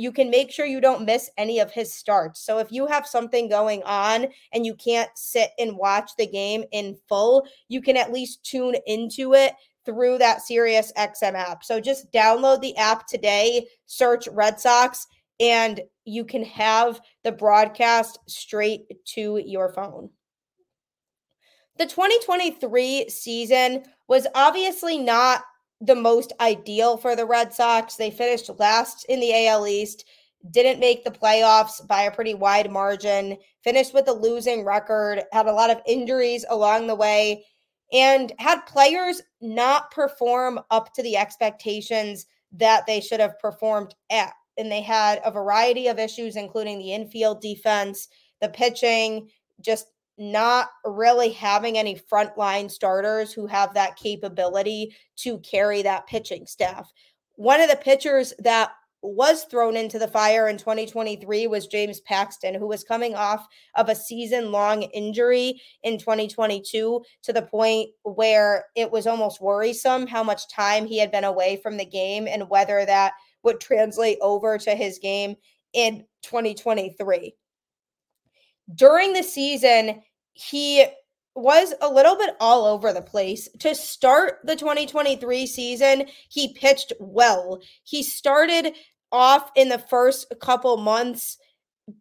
you 0.00 0.10
can 0.10 0.30
make 0.30 0.50
sure 0.50 0.64
you 0.64 0.80
don't 0.80 1.04
miss 1.04 1.28
any 1.36 1.58
of 1.58 1.70
his 1.70 1.92
starts. 1.92 2.40
So 2.40 2.56
if 2.56 2.72
you 2.72 2.86
have 2.86 3.06
something 3.06 3.50
going 3.50 3.82
on 3.82 4.28
and 4.54 4.64
you 4.64 4.74
can't 4.74 5.10
sit 5.14 5.50
and 5.58 5.76
watch 5.76 6.12
the 6.16 6.26
game 6.26 6.64
in 6.72 6.96
full, 7.06 7.46
you 7.68 7.82
can 7.82 7.98
at 7.98 8.10
least 8.10 8.42
tune 8.42 8.76
into 8.86 9.34
it 9.34 9.52
through 9.84 10.16
that 10.16 10.40
Sirius 10.40 10.90
XM 10.96 11.34
app. 11.34 11.62
So 11.62 11.80
just 11.80 12.10
download 12.12 12.62
the 12.62 12.74
app 12.78 13.06
today, 13.08 13.66
search 13.84 14.26
Red 14.28 14.58
Sox, 14.58 15.06
and 15.38 15.82
you 16.06 16.24
can 16.24 16.44
have 16.44 17.02
the 17.22 17.32
broadcast 17.32 18.20
straight 18.26 18.86
to 19.16 19.36
your 19.44 19.68
phone. 19.68 20.08
The 21.76 21.84
2023 21.84 23.10
season 23.10 23.84
was 24.08 24.26
obviously 24.34 24.96
not 24.96 25.42
the 25.80 25.94
most 25.94 26.32
ideal 26.40 26.96
for 26.96 27.16
the 27.16 27.24
Red 27.24 27.54
Sox. 27.54 27.96
They 27.96 28.10
finished 28.10 28.50
last 28.58 29.04
in 29.08 29.20
the 29.20 29.46
AL 29.46 29.66
East, 29.66 30.04
didn't 30.50 30.80
make 30.80 31.04
the 31.04 31.10
playoffs 31.10 31.86
by 31.86 32.02
a 32.02 32.10
pretty 32.10 32.34
wide 32.34 32.70
margin, 32.70 33.36
finished 33.62 33.94
with 33.94 34.08
a 34.08 34.12
losing 34.12 34.64
record, 34.64 35.22
had 35.32 35.46
a 35.46 35.52
lot 35.52 35.70
of 35.70 35.80
injuries 35.86 36.44
along 36.50 36.86
the 36.86 36.94
way, 36.94 37.44
and 37.92 38.32
had 38.38 38.60
players 38.66 39.22
not 39.40 39.90
perform 39.90 40.60
up 40.70 40.92
to 40.94 41.02
the 41.02 41.16
expectations 41.16 42.26
that 42.52 42.86
they 42.86 43.00
should 43.00 43.20
have 43.20 43.38
performed 43.38 43.94
at. 44.10 44.32
And 44.58 44.70
they 44.70 44.82
had 44.82 45.20
a 45.24 45.30
variety 45.30 45.88
of 45.88 45.98
issues, 45.98 46.36
including 46.36 46.78
the 46.78 46.92
infield 46.92 47.40
defense, 47.40 48.08
the 48.40 48.48
pitching, 48.48 49.28
just 49.60 49.86
not 50.20 50.68
really 50.84 51.30
having 51.30 51.78
any 51.78 51.98
frontline 51.98 52.70
starters 52.70 53.32
who 53.32 53.46
have 53.46 53.72
that 53.72 53.96
capability 53.96 54.94
to 55.16 55.38
carry 55.38 55.80
that 55.80 56.06
pitching 56.06 56.46
staff. 56.46 56.92
One 57.36 57.60
of 57.60 57.70
the 57.70 57.76
pitchers 57.76 58.34
that 58.38 58.70
was 59.02 59.44
thrown 59.44 59.78
into 59.78 59.98
the 59.98 60.06
fire 60.06 60.48
in 60.48 60.58
2023 60.58 61.46
was 61.46 61.66
James 61.66 62.00
Paxton, 62.02 62.54
who 62.54 62.66
was 62.68 62.84
coming 62.84 63.14
off 63.14 63.46
of 63.76 63.88
a 63.88 63.94
season 63.94 64.52
long 64.52 64.82
injury 64.82 65.58
in 65.84 65.98
2022 65.98 67.02
to 67.22 67.32
the 67.32 67.40
point 67.40 67.88
where 68.02 68.66
it 68.76 68.90
was 68.90 69.06
almost 69.06 69.40
worrisome 69.40 70.06
how 70.06 70.22
much 70.22 70.50
time 70.50 70.84
he 70.84 70.98
had 70.98 71.10
been 71.10 71.24
away 71.24 71.58
from 71.62 71.78
the 71.78 71.84
game 71.86 72.28
and 72.28 72.50
whether 72.50 72.84
that 72.84 73.14
would 73.42 73.58
translate 73.58 74.18
over 74.20 74.58
to 74.58 74.74
his 74.74 74.98
game 74.98 75.34
in 75.72 76.04
2023. 76.22 77.34
During 78.74 79.14
the 79.14 79.22
season, 79.22 80.02
he 80.32 80.86
was 81.34 81.74
a 81.80 81.88
little 81.88 82.16
bit 82.16 82.36
all 82.40 82.64
over 82.64 82.92
the 82.92 83.02
place. 83.02 83.48
To 83.60 83.74
start 83.74 84.38
the 84.44 84.56
2023 84.56 85.46
season, 85.46 86.06
he 86.28 86.54
pitched 86.54 86.92
well. 86.98 87.60
He 87.84 88.02
started 88.02 88.74
off 89.12 89.50
in 89.56 89.68
the 89.68 89.78
first 89.78 90.32
couple 90.40 90.76
months 90.76 91.38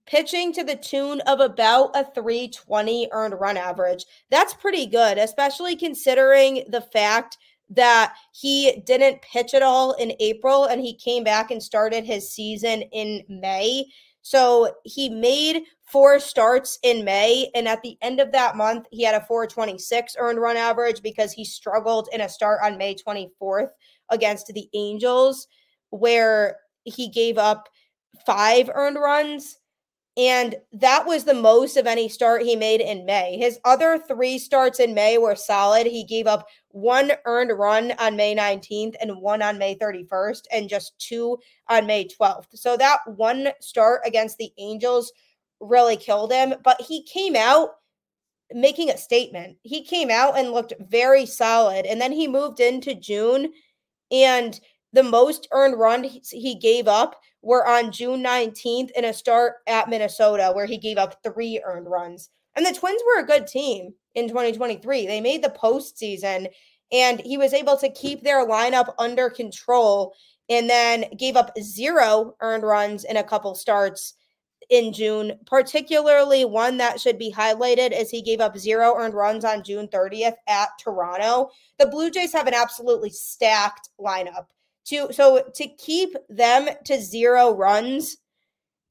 pitching 0.06 0.54
to 0.54 0.64
the 0.64 0.76
tune 0.76 1.22
of 1.22 1.40
about 1.40 1.96
a 1.96 2.06
320 2.14 3.10
earned 3.12 3.40
run 3.40 3.58
average. 3.58 4.06
That's 4.30 4.54
pretty 4.54 4.86
good, 4.86 5.18
especially 5.18 5.76
considering 5.76 6.64
the 6.70 6.82
fact 6.82 7.38
that 7.72 8.14
he 8.34 8.82
didn't 8.86 9.22
pitch 9.22 9.54
at 9.54 9.62
all 9.62 9.94
in 9.94 10.14
April 10.20 10.66
and 10.66 10.82
he 10.82 10.96
came 10.96 11.24
back 11.24 11.52
and 11.52 11.62
started 11.62 12.04
his 12.04 12.32
season 12.32 12.82
in 12.92 13.24
May. 13.30 13.86
So 14.22 14.74
he 14.84 15.10
made 15.10 15.64
four 15.92 16.20
starts 16.20 16.78
in 16.84 17.04
May. 17.04 17.50
And 17.56 17.68
at 17.68 17.82
the 17.82 17.98
end 18.02 18.20
of 18.20 18.32
that 18.32 18.56
month, 18.56 18.88
he 18.92 19.04
had 19.04 19.16
a 19.16 19.26
426 19.26 20.16
earned 20.20 20.40
run 20.40 20.58
average 20.58 21.02
because 21.02 21.32
he 21.32 21.44
struggled 21.44 22.10
in 22.12 22.22
a 22.22 22.30
start 22.30 22.60
on 22.64 22.78
May 22.78 22.96
24th 22.96 23.70
against 24.10 24.48
the 24.48 24.70
Angels, 24.74 25.48
where 25.90 26.58
he 26.84 27.10
gave 27.10 27.38
up 27.38 27.70
five 28.26 28.70
earned 28.74 28.98
runs. 28.98 29.58
And 30.18 30.56
that 30.74 31.06
was 31.06 31.24
the 31.24 31.34
most 31.34 31.78
of 31.78 31.88
any 31.88 32.10
start 32.10 32.42
he 32.42 32.56
made 32.56 32.82
in 32.82 33.06
May. 33.06 33.38
His 33.38 33.58
other 33.64 33.98
three 33.98 34.38
starts 34.38 34.82
in 34.82 34.94
May 34.94 35.18
were 35.18 35.36
solid. 35.36 35.88
He 35.88 36.04
gave 36.04 36.28
up 36.28 36.46
one 36.70 37.14
earned 37.26 37.58
run 37.58 37.94
on 38.00 38.18
May 38.18 38.36
19th 38.36 38.96
and 39.00 39.22
one 39.22 39.42
on 39.42 39.58
May 39.58 39.76
31st, 39.76 40.42
and 40.52 40.68
just 40.68 41.00
two 41.00 41.38
on 41.70 41.88
May 41.88 42.06
12th. 42.06 42.48
So 42.54 42.76
that 42.76 43.00
one 43.06 43.50
start 43.62 44.02
against 44.04 44.38
the 44.38 44.52
Angels 44.58 45.14
really 45.60 45.98
killed 45.98 46.32
him, 46.32 46.54
but 46.64 46.82
he 46.82 47.04
came 47.04 47.36
out 47.36 47.72
making 48.52 48.90
a 48.90 48.98
statement. 48.98 49.58
He 49.64 49.84
came 49.84 50.10
out 50.10 50.38
and 50.38 50.52
looked 50.52 50.74
very 50.80 51.26
solid. 51.26 51.86
And 51.86 52.02
then 52.02 52.12
he 52.12 52.28
moved 52.28 52.60
into 52.60 52.96
June, 52.96 53.52
and 54.12 54.60
the 54.94 55.04
most 55.04 55.48
earned 55.52 55.78
run 55.78 56.04
he 56.04 56.56
gave 56.56 56.88
up 56.88 57.22
were 57.42 57.68
on 57.68 57.92
June 57.92 58.24
19th 58.24 58.92
in 58.92 59.06
a 59.06 59.14
start 59.14 59.56
at 59.68 59.90
Minnesota, 59.90 60.52
where 60.54 60.66
he 60.66 60.78
gave 60.78 60.98
up 60.98 61.22
three 61.24 61.62
earned 61.64 61.88
runs. 61.90 62.30
And 62.56 62.66
the 62.66 62.74
Twins 62.74 63.02
were 63.06 63.22
a 63.22 63.28
good 63.28 63.48
team 63.48 63.94
in 64.16 64.28
2023. 64.28 65.06
They 65.06 65.22
made 65.22 65.44
the 65.44 65.50
postseason, 65.50 66.48
and 66.92 67.22
he 67.22 67.38
was 67.38 67.54
able 67.54 67.78
to 67.78 67.92
keep 67.92 68.24
their 68.24 68.46
lineup 68.48 68.94
under 68.98 69.30
control 69.30 70.14
and 70.50 70.68
then 70.68 71.06
gave 71.16 71.36
up 71.38 71.52
zero 71.62 72.36
earned 72.42 72.64
runs 72.64 73.04
in 73.04 73.18
a 73.18 73.24
couple 73.24 73.54
starts 73.54 74.16
in 74.70 74.94
June, 74.94 75.34
particularly 75.46 76.46
one 76.46 76.78
that 76.78 77.02
should 77.02 77.18
be 77.18 77.32
highlighted 77.32 77.92
is 77.92 78.10
he 78.10 78.22
gave 78.22 78.40
up 78.40 78.58
zero 78.58 78.96
earned 78.96 79.16
runs 79.16 79.44
on 79.44 79.64
June 79.64 79.88
30th 79.88 80.36
at 80.48 80.70
Toronto. 80.80 81.50
The 81.80 81.88
Blue 81.88 82.12
Jays 82.12 82.34
have 82.34 82.48
an 82.48 82.54
absolutely 82.54 83.10
stacked 83.10 83.90
lineup. 84.00 84.46
To 84.86 85.12
so 85.12 85.44
to 85.56 85.68
keep 85.68 86.16
them 86.30 86.68
to 86.86 87.02
zero 87.02 87.54
runs 87.54 88.18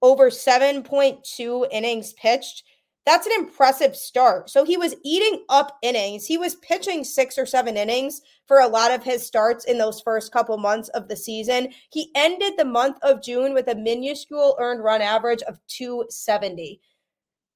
over 0.02 0.30
7.2 0.30 1.68
innings 1.73 2.12
pitched 2.12 2.62
that's 3.09 3.27
an 3.27 3.33
impressive 3.38 3.97
start. 3.97 4.50
So 4.50 4.67
he 4.67 4.77
was 4.77 4.95
eating 5.03 5.43
up 5.49 5.79
innings. 5.81 6.27
He 6.27 6.37
was 6.37 6.57
pitching 6.57 7.05
six 7.05 7.38
or 7.38 7.47
seven 7.47 7.79
innings 7.79 8.21
for 8.45 8.59
a 8.59 8.69
lot 8.69 8.91
of 8.91 9.03
his 9.03 9.27
starts 9.27 9.65
in 9.65 9.79
those 9.79 10.03
first 10.03 10.31
couple 10.31 10.59
months 10.59 10.91
of 10.91 11.09
the 11.09 11.17
season. 11.17 11.71
He 11.91 12.11
ended 12.15 12.53
the 12.59 12.67
month 12.67 12.99
of 13.00 13.23
June 13.23 13.55
with 13.55 13.69
a 13.69 13.75
minuscule 13.75 14.59
earned 14.61 14.85
run 14.85 15.00
average 15.00 15.41
of 15.45 15.59
270. 15.69 16.83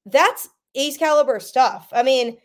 That's 0.07 0.49
ace 0.73 0.97
caliber 0.97 1.39
stuff. 1.39 1.87
I 1.91 2.01
mean, 2.01 2.37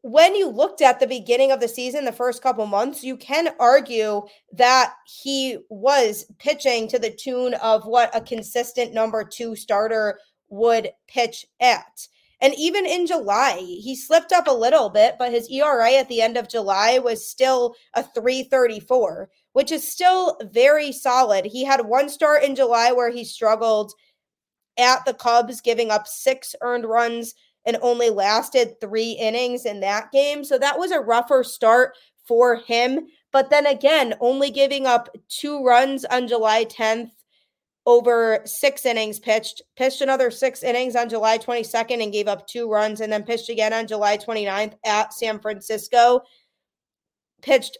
when 0.00 0.34
you 0.34 0.48
looked 0.48 0.80
at 0.80 1.00
the 1.00 1.06
beginning 1.06 1.52
of 1.52 1.60
the 1.60 1.68
season, 1.68 2.06
the 2.06 2.12
first 2.12 2.42
couple 2.42 2.64
months, 2.64 3.04
you 3.04 3.18
can 3.18 3.50
argue 3.60 4.22
that 4.52 4.94
he 5.04 5.58
was 5.68 6.24
pitching 6.38 6.88
to 6.88 6.98
the 6.98 7.10
tune 7.10 7.52
of 7.54 7.84
what 7.84 8.16
a 8.16 8.20
consistent 8.22 8.94
number 8.94 9.24
two 9.24 9.54
starter 9.54 10.18
would 10.48 10.90
pitch 11.06 11.46
at. 11.60 12.08
And 12.40 12.54
even 12.56 12.86
in 12.86 13.06
July, 13.06 13.56
he 13.58 13.96
slipped 13.96 14.32
up 14.32 14.46
a 14.46 14.52
little 14.52 14.90
bit, 14.90 15.16
but 15.18 15.32
his 15.32 15.50
ERA 15.50 15.92
at 15.94 16.08
the 16.08 16.22
end 16.22 16.36
of 16.36 16.48
July 16.48 16.98
was 16.98 17.28
still 17.28 17.74
a 17.94 18.02
334, 18.02 19.28
which 19.54 19.72
is 19.72 19.90
still 19.90 20.38
very 20.52 20.92
solid. 20.92 21.44
He 21.44 21.64
had 21.64 21.86
one 21.86 22.08
start 22.08 22.44
in 22.44 22.54
July 22.54 22.92
where 22.92 23.10
he 23.10 23.24
struggled 23.24 23.92
at 24.78 25.04
the 25.04 25.14
Cubs, 25.14 25.60
giving 25.60 25.90
up 25.90 26.06
six 26.06 26.54
earned 26.60 26.84
runs 26.84 27.34
and 27.66 27.76
only 27.82 28.08
lasted 28.08 28.80
three 28.80 29.12
innings 29.12 29.66
in 29.66 29.80
that 29.80 30.12
game. 30.12 30.44
So 30.44 30.58
that 30.58 30.78
was 30.78 30.92
a 30.92 31.00
rougher 31.00 31.42
start 31.42 31.96
for 32.24 32.56
him. 32.56 33.08
But 33.32 33.50
then 33.50 33.66
again, 33.66 34.14
only 34.20 34.50
giving 34.50 34.86
up 34.86 35.08
two 35.28 35.64
runs 35.64 36.04
on 36.04 36.28
July 36.28 36.64
10th 36.66 37.10
over 37.88 38.42
six 38.44 38.84
innings 38.84 39.18
pitched, 39.18 39.62
pitched 39.74 40.02
another 40.02 40.30
six 40.30 40.62
innings 40.62 40.94
on 40.94 41.08
July 41.08 41.38
22nd 41.38 42.02
and 42.02 42.12
gave 42.12 42.28
up 42.28 42.46
two 42.46 42.70
runs, 42.70 43.00
and 43.00 43.10
then 43.10 43.22
pitched 43.22 43.48
again 43.48 43.72
on 43.72 43.86
July 43.86 44.18
29th 44.18 44.74
at 44.84 45.14
San 45.14 45.40
Francisco. 45.40 46.20
Pitched 47.40 47.78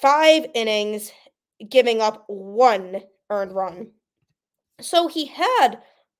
five 0.00 0.46
innings, 0.52 1.12
giving 1.68 2.00
up 2.00 2.24
one 2.26 3.02
earned 3.30 3.52
run. 3.52 3.92
So 4.80 5.06
he 5.06 5.26
had 5.26 5.76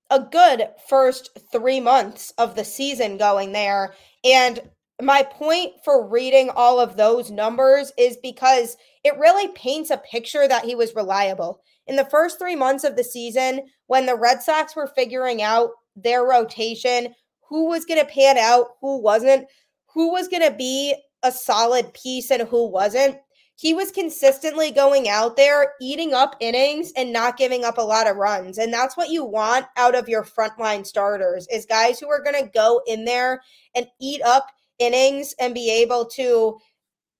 a 0.09 0.21
good 0.21 0.69
first 0.87 1.37
three 1.51 1.81
months 1.81 2.31
of 2.37 2.55
the 2.55 2.63
season 2.63 3.17
going 3.17 3.51
there. 3.51 3.93
And 4.23 4.61
my 5.01 5.23
point 5.23 5.73
for 5.83 6.07
reading 6.07 6.49
all 6.55 6.79
of 6.79 6.95
those 6.95 7.29
numbers 7.29 7.91
is 7.97 8.15
because 8.23 8.77
it 9.03 9.17
really 9.17 9.49
paints 9.49 9.89
a 9.89 9.97
picture 9.97 10.47
that 10.47 10.63
he 10.63 10.75
was 10.75 10.95
reliable 10.95 11.61
in 11.87 11.95
the 11.95 12.05
first 12.05 12.39
three 12.39 12.55
months 12.55 12.83
of 12.83 12.95
the 12.95 13.03
season, 13.03 13.61
when 13.87 14.05
the 14.05 14.15
Red 14.15 14.41
Sox 14.41 14.75
were 14.75 14.87
figuring 14.87 15.41
out 15.41 15.71
their 15.95 16.23
rotation, 16.23 17.13
who 17.47 17.67
was 17.67 17.85
going 17.85 17.99
to 17.99 18.11
pan 18.11 18.37
out, 18.37 18.67
who 18.81 19.01
wasn't, 19.01 19.47
who 19.93 20.11
was 20.11 20.27
going 20.27 20.43
to 20.43 20.55
be 20.55 20.95
a 21.23 21.31
solid 21.31 21.93
piece 21.93 22.31
and 22.31 22.43
who 22.43 22.67
wasn't, 22.67 23.17
he 23.55 23.73
was 23.73 23.91
consistently 23.91 24.71
going 24.71 25.07
out 25.07 25.37
there, 25.37 25.73
eating 25.79 26.13
up 26.13 26.35
innings 26.39 26.91
and 26.97 27.13
not 27.13 27.37
giving 27.37 27.63
up 27.63 27.77
a 27.77 27.81
lot 27.81 28.07
of 28.07 28.17
runs. 28.17 28.57
And 28.57 28.73
that's 28.73 28.97
what 28.97 29.09
you 29.09 29.23
want 29.23 29.67
out 29.77 29.95
of 29.95 30.09
your 30.09 30.23
frontline 30.23 30.85
starters 30.85 31.47
is 31.51 31.65
guys 31.65 31.99
who 31.99 32.09
are 32.09 32.23
going 32.23 32.43
to 32.43 32.49
go 32.49 32.81
in 32.87 33.05
there 33.05 33.41
and 33.75 33.85
eat 34.01 34.21
up 34.23 34.47
innings 34.79 35.35
and 35.39 35.53
be 35.53 35.69
able 35.69 36.05
to 36.05 36.57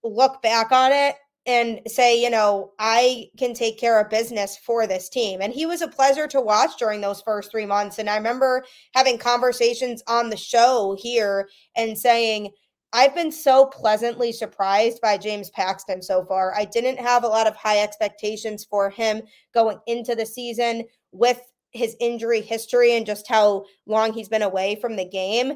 look 0.03 0.41
back 0.41 0.71
on 0.71 0.91
it 0.91 1.15
and 1.45 1.81
say, 1.87 2.21
you 2.21 2.29
know, 2.29 2.71
I 2.79 3.29
can 3.37 3.53
take 3.53 3.77
care 3.77 3.99
of 3.99 4.09
business 4.09 4.57
for 4.57 4.87
this 4.87 5.09
team. 5.09 5.41
And 5.41 5.53
he 5.53 5.65
was 5.65 5.81
a 5.81 5.87
pleasure 5.87 6.27
to 6.27 6.39
watch 6.39 6.77
during 6.79 7.01
those 7.01 7.21
first 7.21 7.51
three 7.51 7.65
months. 7.65 7.99
And 7.99 8.09
I 8.09 8.15
remember 8.15 8.63
having 8.93 9.17
conversations 9.17 10.01
on 10.07 10.29
the 10.29 10.37
show 10.37 10.95
here 10.97 11.49
and 11.75 11.97
saying, 11.97 12.51
I've 12.93 13.15
been 13.15 13.31
so 13.31 13.65
pleasantly 13.65 14.31
surprised 14.31 15.01
by 15.01 15.17
James 15.17 15.49
Paxton 15.49 16.01
so 16.01 16.23
far. 16.23 16.55
I 16.55 16.65
didn't 16.65 16.99
have 16.99 17.23
a 17.23 17.27
lot 17.27 17.47
of 17.47 17.55
high 17.55 17.79
expectations 17.79 18.63
for 18.63 18.89
him 18.89 19.23
going 19.53 19.79
into 19.87 20.15
the 20.15 20.27
season 20.27 20.83
with 21.11 21.41
his 21.71 21.97
injury 21.99 22.39
history 22.39 22.95
and 22.95 23.05
just 23.05 23.27
how 23.27 23.65
long 23.87 24.13
he's 24.13 24.29
been 24.29 24.43
away 24.43 24.75
from 24.75 24.95
the 24.95 25.09
game. 25.09 25.53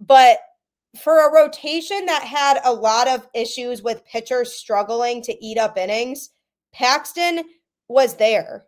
But 0.00 0.38
for 0.98 1.26
a 1.26 1.32
rotation 1.32 2.06
that 2.06 2.22
had 2.22 2.60
a 2.64 2.72
lot 2.72 3.08
of 3.08 3.28
issues 3.34 3.82
with 3.82 4.04
pitchers 4.04 4.52
struggling 4.52 5.22
to 5.22 5.44
eat 5.44 5.58
up 5.58 5.78
innings, 5.78 6.30
Paxton 6.72 7.44
was 7.88 8.14
there. 8.14 8.66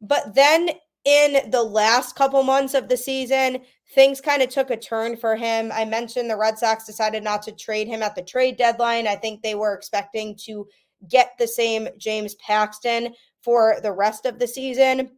But 0.00 0.34
then 0.34 0.70
in 1.04 1.50
the 1.50 1.62
last 1.62 2.14
couple 2.14 2.42
months 2.42 2.74
of 2.74 2.88
the 2.88 2.96
season, 2.96 3.62
things 3.94 4.20
kind 4.20 4.42
of 4.42 4.50
took 4.50 4.70
a 4.70 4.76
turn 4.76 5.16
for 5.16 5.36
him. 5.36 5.70
I 5.72 5.84
mentioned 5.84 6.30
the 6.30 6.36
Red 6.36 6.58
Sox 6.58 6.84
decided 6.84 7.24
not 7.24 7.42
to 7.44 7.52
trade 7.52 7.88
him 7.88 8.02
at 8.02 8.14
the 8.14 8.22
trade 8.22 8.56
deadline. 8.56 9.06
I 9.06 9.16
think 9.16 9.42
they 9.42 9.54
were 9.54 9.74
expecting 9.74 10.36
to 10.44 10.66
get 11.08 11.32
the 11.38 11.48
same 11.48 11.88
James 11.96 12.34
Paxton 12.36 13.14
for 13.42 13.76
the 13.82 13.92
rest 13.92 14.26
of 14.26 14.38
the 14.38 14.46
season. 14.46 15.10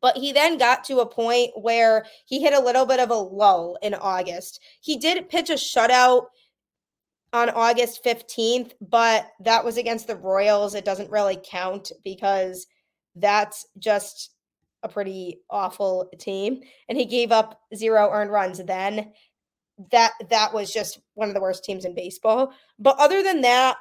But 0.00 0.16
he 0.16 0.32
then 0.32 0.58
got 0.58 0.84
to 0.84 1.00
a 1.00 1.06
point 1.06 1.50
where 1.56 2.06
he 2.26 2.40
hit 2.40 2.54
a 2.54 2.60
little 2.60 2.86
bit 2.86 3.00
of 3.00 3.10
a 3.10 3.14
lull 3.14 3.78
in 3.82 3.94
August. 3.94 4.60
He 4.80 4.96
did 4.96 5.28
pitch 5.28 5.50
a 5.50 5.54
shutout 5.54 6.26
on 7.32 7.50
August 7.50 8.04
15th, 8.04 8.72
but 8.80 9.26
that 9.40 9.64
was 9.64 9.76
against 9.76 10.06
the 10.06 10.16
Royals. 10.16 10.74
It 10.74 10.84
doesn't 10.84 11.10
really 11.10 11.38
count 11.42 11.90
because 12.04 12.66
that's 13.16 13.66
just 13.78 14.30
a 14.82 14.88
pretty 14.88 15.40
awful 15.50 16.10
team. 16.18 16.60
And 16.88 16.98
he 16.98 17.04
gave 17.04 17.32
up 17.32 17.60
zero 17.74 18.10
earned 18.12 18.30
runs 18.30 18.62
then. 18.64 19.12
That 19.90 20.12
that 20.30 20.52
was 20.52 20.72
just 20.72 21.00
one 21.14 21.28
of 21.28 21.34
the 21.34 21.40
worst 21.40 21.64
teams 21.64 21.84
in 21.84 21.94
baseball. 21.94 22.52
But 22.78 22.96
other 22.98 23.22
than 23.22 23.40
that, 23.42 23.76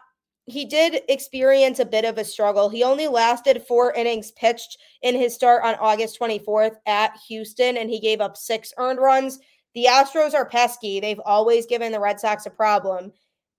he 0.45 0.65
did 0.65 1.01
experience 1.07 1.79
a 1.79 1.85
bit 1.85 2.05
of 2.05 2.17
a 2.17 2.25
struggle. 2.25 2.69
He 2.69 2.83
only 2.83 3.07
lasted 3.07 3.63
four 3.67 3.93
innings 3.93 4.31
pitched 4.31 4.77
in 5.01 5.15
his 5.15 5.35
start 5.35 5.63
on 5.63 5.75
August 5.75 6.19
24th 6.19 6.75
at 6.85 7.17
Houston, 7.27 7.77
and 7.77 7.89
he 7.89 7.99
gave 7.99 8.21
up 8.21 8.35
six 8.35 8.73
earned 8.77 8.99
runs. 8.99 9.39
The 9.73 9.85
Astros 9.89 10.33
are 10.33 10.45
pesky. 10.45 10.99
They've 10.99 11.21
always 11.25 11.65
given 11.65 11.91
the 11.91 11.99
Red 11.99 12.19
Sox 12.19 12.45
a 12.45 12.49
problem. 12.49 13.11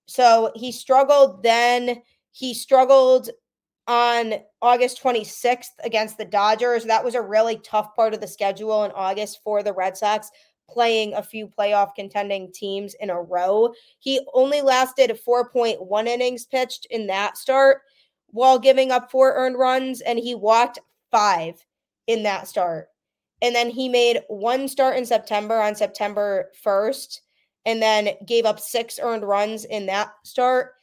So 0.07 0.53
he 0.55 0.73
struggled 0.73 1.43
then. 1.43 2.03
He 2.33 2.53
struggled 2.53 3.31
on 3.87 4.35
August 4.61 5.03
26th 5.03 5.71
against 5.85 6.19
the 6.19 6.25
Dodgers. 6.25 6.85
That 6.85 7.05
was 7.05 7.15
a 7.15 7.23
really 7.23 7.57
tough 7.59 7.95
part 7.95 8.15
of 8.15 8.21
the 8.21 8.27
schedule 8.27 8.85
in 8.85 8.91
August 8.93 9.41
for 9.43 9.63
the 9.63 9.73
Red 9.73 9.97
Sox 9.97 10.31
playing 10.69 11.15
a 11.15 11.23
few 11.23 11.47
playoff 11.47 11.95
contending 11.95 12.53
teams 12.53 12.95
in 12.95 13.11
a 13.11 13.21
row. 13.21 13.73
He 13.99 14.21
only 14.35 14.63
lasted 14.63 15.19
4.1 15.27 16.07
innings 16.07 16.45
pitched 16.47 16.87
in 16.91 17.07
that 17.09 17.37
start 17.37 17.83
while 18.29 18.59
giving 18.59 18.91
up 18.91 19.11
four 19.11 19.35
earned 19.35 19.59
runs, 19.59 20.01
and 20.01 20.19
he 20.19 20.35
walked 20.35 20.79
five 21.11 21.65
in 22.07 22.23
that 22.23 22.49
start. 22.49 22.89
And 23.43 23.55
then 23.55 23.71
he 23.71 23.89
made 23.89 24.23
one 24.29 24.69
start 24.69 24.97
in 24.97 25.05
September 25.05 25.61
on 25.61 25.75
September 25.75 26.51
1st, 26.65 27.21
and 27.67 27.83
then 27.83 28.11
gave 28.27 28.47
up 28.47 28.59
six 28.59 28.99
earned 29.03 29.25
runs 29.25 29.65
in 29.65 29.87
that 29.87 30.13
start 30.25 30.75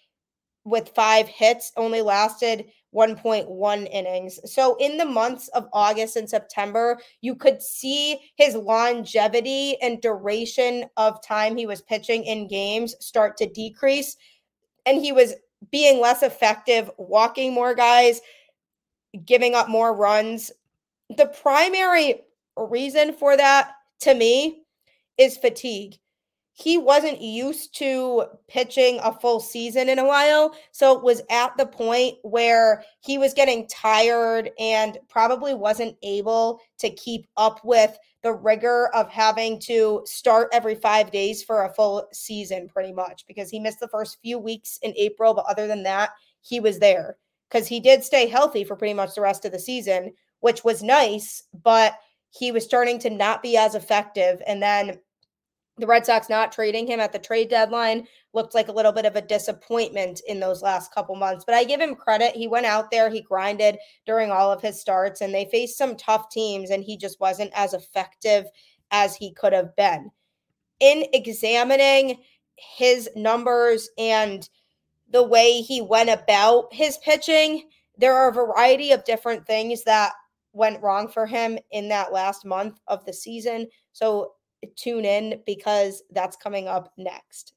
with 0.66 0.90
five 0.96 1.28
hits, 1.28 1.72
only 1.78 2.02
lasted 2.02 2.66
1.1 2.94 3.90
innings. 3.92 4.40
So 4.52 4.76
in 4.80 4.98
the 4.98 5.06
months 5.06 5.48
of 5.50 5.68
August 5.74 6.16
and 6.16 6.30
September, 6.30 7.00
you 7.22 7.36
could 7.36 7.62
see 7.62 8.18
his 8.36 8.56
longevity 8.56 9.78
and 9.82 10.02
duration 10.02 10.86
of 10.98 11.24
time 11.24 11.56
he 11.56 11.66
was 11.66 11.82
pitching 11.82 12.24
in 12.24 12.48
games 12.48 12.96
start 13.00 13.38
to 13.38 13.50
decrease. 13.50 14.18
And 14.86 15.00
he 15.00 15.12
was 15.12 15.36
being 15.72 16.00
less 16.00 16.24
effective, 16.24 16.90
walking 16.98 17.54
more 17.54 17.76
guys, 17.76 18.22
giving 19.26 19.56
up 19.56 19.70
more 19.70 19.96
runs. 19.96 20.52
The 21.16 21.28
primary 21.28 22.22
reason 22.58 23.14
for 23.14 23.38
that 23.38 23.74
to 24.02 24.14
me 24.14 24.64
is 25.18 25.38
fatigue 25.38 25.98
he 26.60 26.78
wasn't 26.78 27.22
used 27.22 27.74
to 27.78 28.26
pitching 28.50 29.00
a 29.02 29.14
full 29.14 29.40
season 29.40 29.88
in 29.88 29.98
a 29.98 30.06
while. 30.06 30.54
So 30.74 30.98
it 30.98 31.04
was 31.04 31.22
at 31.30 31.56
the 31.56 31.66
point 31.66 32.18
where 32.24 32.84
he 33.00 33.18
was 33.18 33.34
getting 33.34 33.66
tired 33.68 34.52
and 34.60 34.98
probably 35.08 35.54
wasn't 35.54 35.96
able 36.04 36.60
to 36.80 36.90
keep 36.90 37.28
up 37.38 37.62
with 37.64 37.98
the 38.24 38.34
rigor 38.34 38.90
of 38.94 39.10
having 39.10 39.58
to 39.62 40.02
start 40.06 40.50
every 40.52 40.76
five 40.76 41.12
days 41.12 41.42
for 41.42 41.64
a 41.64 41.74
full 41.74 42.06
season, 42.12 42.68
pretty 42.68 42.92
much, 42.92 43.26
because 43.26 43.50
he 43.50 43.60
missed 43.60 43.80
the 43.80 43.88
first 43.88 44.18
few 44.22 44.38
weeks 44.38 44.80
in 44.82 44.94
April. 44.98 45.34
But 45.34 45.46
other 45.48 45.66
than 45.66 45.84
that, 45.84 46.10
he 46.42 46.60
was 46.60 46.78
there 46.78 47.16
because 47.50 47.68
he 47.68 47.80
did 47.80 48.04
stay 48.04 48.28
healthy 48.28 48.66
for 48.66 48.76
pretty 48.76 48.94
much 48.94 49.16
the 49.16 49.22
rest 49.22 49.46
of 49.46 49.54
the 49.54 49.60
season, 49.60 50.12
which 50.42 50.66
was 50.66 50.84
nice. 50.84 51.44
But 51.64 51.98
he 52.32 52.52
was 52.52 52.66
starting 52.66 53.00
to 53.00 53.10
not 53.10 53.42
be 53.42 53.56
as 53.56 53.76
effective. 53.76 54.42
And 54.46 54.62
then 54.62 55.00
the 55.80 55.88
Red 55.88 56.06
Sox 56.06 56.30
not 56.30 56.52
trading 56.52 56.86
him 56.88 57.00
at 57.00 57.12
the 57.12 57.20
trade 57.20 57.50
deadline 57.50 58.08
looked 58.34 58.54
like 58.54 58.68
a 58.68 58.74
little 58.74 58.92
bit 58.92 59.06
of 59.06 59.16
a 59.16 59.22
disappointment 59.22 60.22
in 60.28 60.40
those 60.40 60.62
last 60.62 60.94
couple 60.94 61.16
months. 61.16 61.46
But 61.46 61.56
I 61.56 61.64
give 61.64 61.80
him 61.80 61.96
credit. 61.96 62.36
He 62.36 62.48
went 62.48 62.66
out 62.66 62.92
there, 62.92 63.10
he 63.10 63.22
grinded 63.22 63.78
during 64.06 64.32
all 64.32 64.52
of 64.52 64.62
his 64.62 64.80
starts, 64.80 65.22
and 65.22 65.34
they 65.34 65.46
faced 65.46 65.78
some 65.78 65.96
tough 65.96 66.30
teams, 66.30 66.70
and 66.70 66.84
he 66.84 66.98
just 66.98 67.20
wasn't 67.20 67.52
as 67.56 67.74
effective 67.74 68.46
as 68.92 69.16
he 69.16 69.34
could 69.34 69.54
have 69.54 69.76
been. 69.76 70.12
In 70.80 71.06
examining 71.14 72.18
his 72.56 73.10
numbers 73.16 73.90
and 73.98 74.48
the 75.10 75.24
way 75.24 75.62
he 75.62 75.82
went 75.82 76.10
about 76.10 76.74
his 76.74 76.98
pitching, 76.98 77.70
there 77.98 78.16
are 78.16 78.30
a 78.30 78.34
variety 78.34 78.92
of 78.92 79.04
different 79.06 79.46
things 79.46 79.84
that 79.84 80.14
went 80.54 80.82
wrong 80.82 81.08
for 81.08 81.26
him 81.26 81.58
in 81.72 81.90
that 81.90 82.12
last 82.12 82.46
month 82.46 82.80
of 82.88 83.06
the 83.06 83.14
season. 83.14 83.68
So 83.92 84.34
tune 84.76 85.06
in 85.06 85.42
because 85.46 86.04
that's 86.12 86.38
coming 86.38 86.68
up 86.68 86.94
next. 86.98 87.54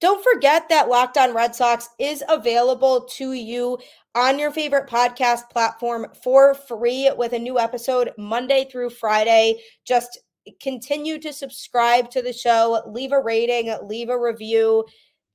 Don't 0.00 0.22
forget 0.22 0.68
that 0.68 0.88
Locked 0.88 1.18
On 1.18 1.34
Red 1.34 1.56
Sox 1.56 1.88
is 1.98 2.22
available 2.28 3.04
to 3.16 3.32
you 3.32 3.78
on 4.14 4.38
your 4.38 4.52
favorite 4.52 4.88
podcast 4.88 5.50
platform 5.50 6.06
for 6.22 6.54
free 6.54 7.10
with 7.16 7.32
a 7.32 7.38
new 7.38 7.58
episode 7.58 8.12
Monday 8.16 8.68
through 8.70 8.90
Friday. 8.90 9.60
Just 9.84 10.20
continue 10.60 11.18
to 11.18 11.32
subscribe 11.32 12.10
to 12.10 12.22
the 12.22 12.32
show, 12.32 12.80
leave 12.86 13.12
a 13.12 13.20
rating, 13.20 13.74
leave 13.82 14.08
a 14.08 14.18
review. 14.18 14.84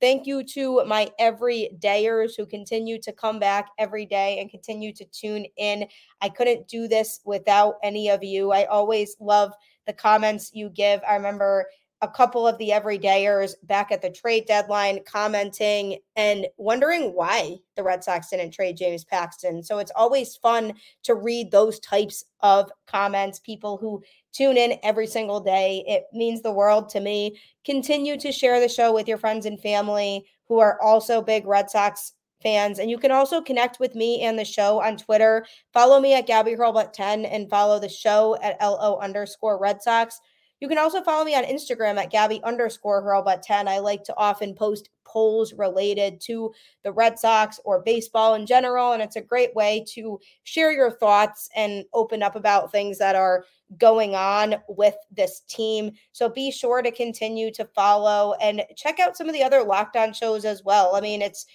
Thank 0.04 0.28
you 0.28 0.44
to 0.44 0.84
my 0.84 1.10
everydayers 1.18 2.32
who 2.36 2.46
continue 2.46 3.00
to 3.04 3.14
come 3.14 3.40
back 3.40 3.70
every 3.78 4.06
day 4.06 4.40
and 4.40 4.50
continue 4.52 4.92
to 4.92 5.06
tune 5.06 5.46
in. 5.56 5.88
I 6.20 6.28
couldn't 6.28 6.68
do 6.68 6.90
this 6.90 7.22
without 7.24 7.76
any 7.82 8.10
of 8.10 8.22
you. 8.22 8.52
I 8.52 8.66
always 8.66 9.16
love 9.22 9.54
the 9.88 9.94
comments 9.94 10.52
you 10.54 10.70
give. 10.70 11.00
I 11.10 11.16
remember 11.16 11.68
a 12.04 12.08
couple 12.08 12.46
of 12.46 12.58
the 12.58 12.70
everydayers 12.70 13.54
back 13.64 13.90
at 13.90 14.02
the 14.02 14.10
trade 14.10 14.46
deadline 14.46 15.00
commenting 15.06 15.98
and 16.18 16.46
wondering 16.58 17.14
why 17.16 17.56
the 17.78 17.84
Red 17.84 18.04
Sox 18.04 18.30
didn't 18.30 18.52
trade 18.52 18.76
James 18.76 19.06
Paxton. 19.06 19.64
So 19.64 19.80
it's 19.80 19.92
always 19.96 20.36
fun 20.36 20.74
to 21.04 21.16
read 21.16 21.50
those 21.50 21.80
types 21.80 22.26
of 22.42 22.70
comments, 22.88 23.40
people 23.40 23.78
who 23.78 24.04
tune 24.34 24.58
in 24.58 24.78
every 24.84 25.08
single 25.08 25.40
day. 25.40 25.86
It 25.88 26.04
means 26.12 26.42
the 26.42 26.52
world 26.52 26.90
to 26.90 27.00
me. 27.00 27.40
Continue 27.64 28.20
to 28.20 28.34
share 28.34 28.60
the 28.60 28.68
show 28.68 28.94
with 28.94 29.08
your 29.08 29.18
friends 29.18 29.46
and 29.46 29.58
family 29.62 30.26
who 30.50 30.60
are 30.60 30.82
also 30.82 31.22
big 31.22 31.48
Red 31.48 31.70
Sox 31.70 32.12
fans. 32.42 32.80
And 32.80 32.92
you 32.92 32.98
can 32.98 33.12
also 33.12 33.40
connect 33.40 33.80
with 33.80 33.96
me 33.96 34.24
and 34.24 34.38
the 34.38 34.44
show 34.44 34.82
on 34.82 34.98
Twitter. 34.98 35.46
Follow 35.72 36.02
me 36.02 36.16
at 36.16 36.28
Gabby 36.28 36.56
Hurlbut 36.56 36.92
10 36.92 37.24
and 37.24 37.50
follow 37.50 37.80
the 37.80 37.88
show 37.88 38.38
at 38.44 38.58
LO 38.62 39.00
underscore 39.00 39.58
Red 39.58 39.82
Sox. 39.82 40.20
You 40.64 40.70
can 40.70 40.78
also 40.78 41.04
follow 41.04 41.26
me 41.26 41.36
on 41.36 41.44
Instagram 41.44 41.98
at 41.98 42.10
Gabby 42.10 42.42
underscore 42.42 43.04
Hurlbut 43.04 43.42
10. 43.42 43.68
I 43.68 43.80
like 43.80 44.02
to 44.06 44.16
often 44.16 44.54
post 44.54 44.88
polls 45.06 45.52
related 45.52 46.22
to 46.22 46.54
the 46.86 46.94
Red 46.94 47.20
Sox 47.20 47.60
or 47.66 47.84
baseball 47.84 48.36
in 48.36 48.46
general. 48.46 48.94
And 48.94 49.02
it's 49.02 49.18
a 49.18 49.22
great 49.22 49.54
way 49.56 49.84
to 49.90 50.22
share 50.44 50.72
your 50.72 50.90
thoughts 50.90 51.50
and 51.54 51.84
open 51.94 52.24
up 52.24 52.38
about 52.38 52.72
things 52.72 52.98
that 53.00 53.18
are 53.18 53.44
going 53.78 54.16
on 54.16 54.56
with 54.70 54.96
this 55.12 55.42
team. 55.50 55.92
So 56.14 56.30
be 56.30 56.50
sure 56.50 56.82
to 56.82 56.92
continue 56.92 57.52
to 57.56 57.66
follow 57.76 58.34
and 58.40 58.64
check 58.78 59.02
out 59.02 59.18
some 59.18 59.28
of 59.28 59.34
the 59.34 59.44
other 59.44 59.64
Locked 59.64 59.98
On 59.98 60.14
shows 60.14 60.46
as 60.46 60.64
well. 60.64 60.96
I 60.96 61.02
mean, 61.02 61.22
it's 61.22 61.46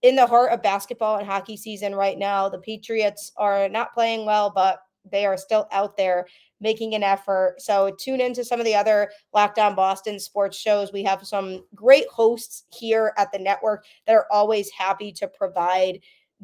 in 0.00 0.16
the 0.16 0.26
heart 0.26 0.52
of 0.52 0.62
basketball 0.62 1.18
and 1.18 1.26
hockey 1.26 1.58
season 1.58 1.94
right 1.94 2.16
now. 2.16 2.48
The 2.48 2.60
Patriots 2.60 3.30
are 3.36 3.68
not 3.68 3.92
playing 3.92 4.24
well, 4.24 4.48
but 4.48 4.78
they 5.10 5.26
are 5.26 5.36
still 5.36 5.68
out 5.70 5.98
there 5.98 6.26
making 6.64 6.96
an 6.96 7.04
effort. 7.04 7.54
So 7.58 7.94
tune 7.96 8.20
into 8.20 8.44
some 8.44 8.58
of 8.58 8.66
the 8.66 8.74
other 8.74 9.12
Locked 9.32 9.60
On 9.60 9.76
Boston 9.76 10.18
sports 10.18 10.58
shows. 10.58 10.92
We 10.92 11.04
have 11.04 11.24
some 11.24 11.64
great 11.76 12.08
hosts 12.08 12.64
here 12.72 13.12
at 13.16 13.30
the 13.30 13.38
network 13.38 13.84
that 14.06 14.14
are 14.14 14.26
always 14.32 14.70
happy 14.70 15.12
to 15.12 15.28
provide 15.28 16.00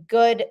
good 0.07 0.45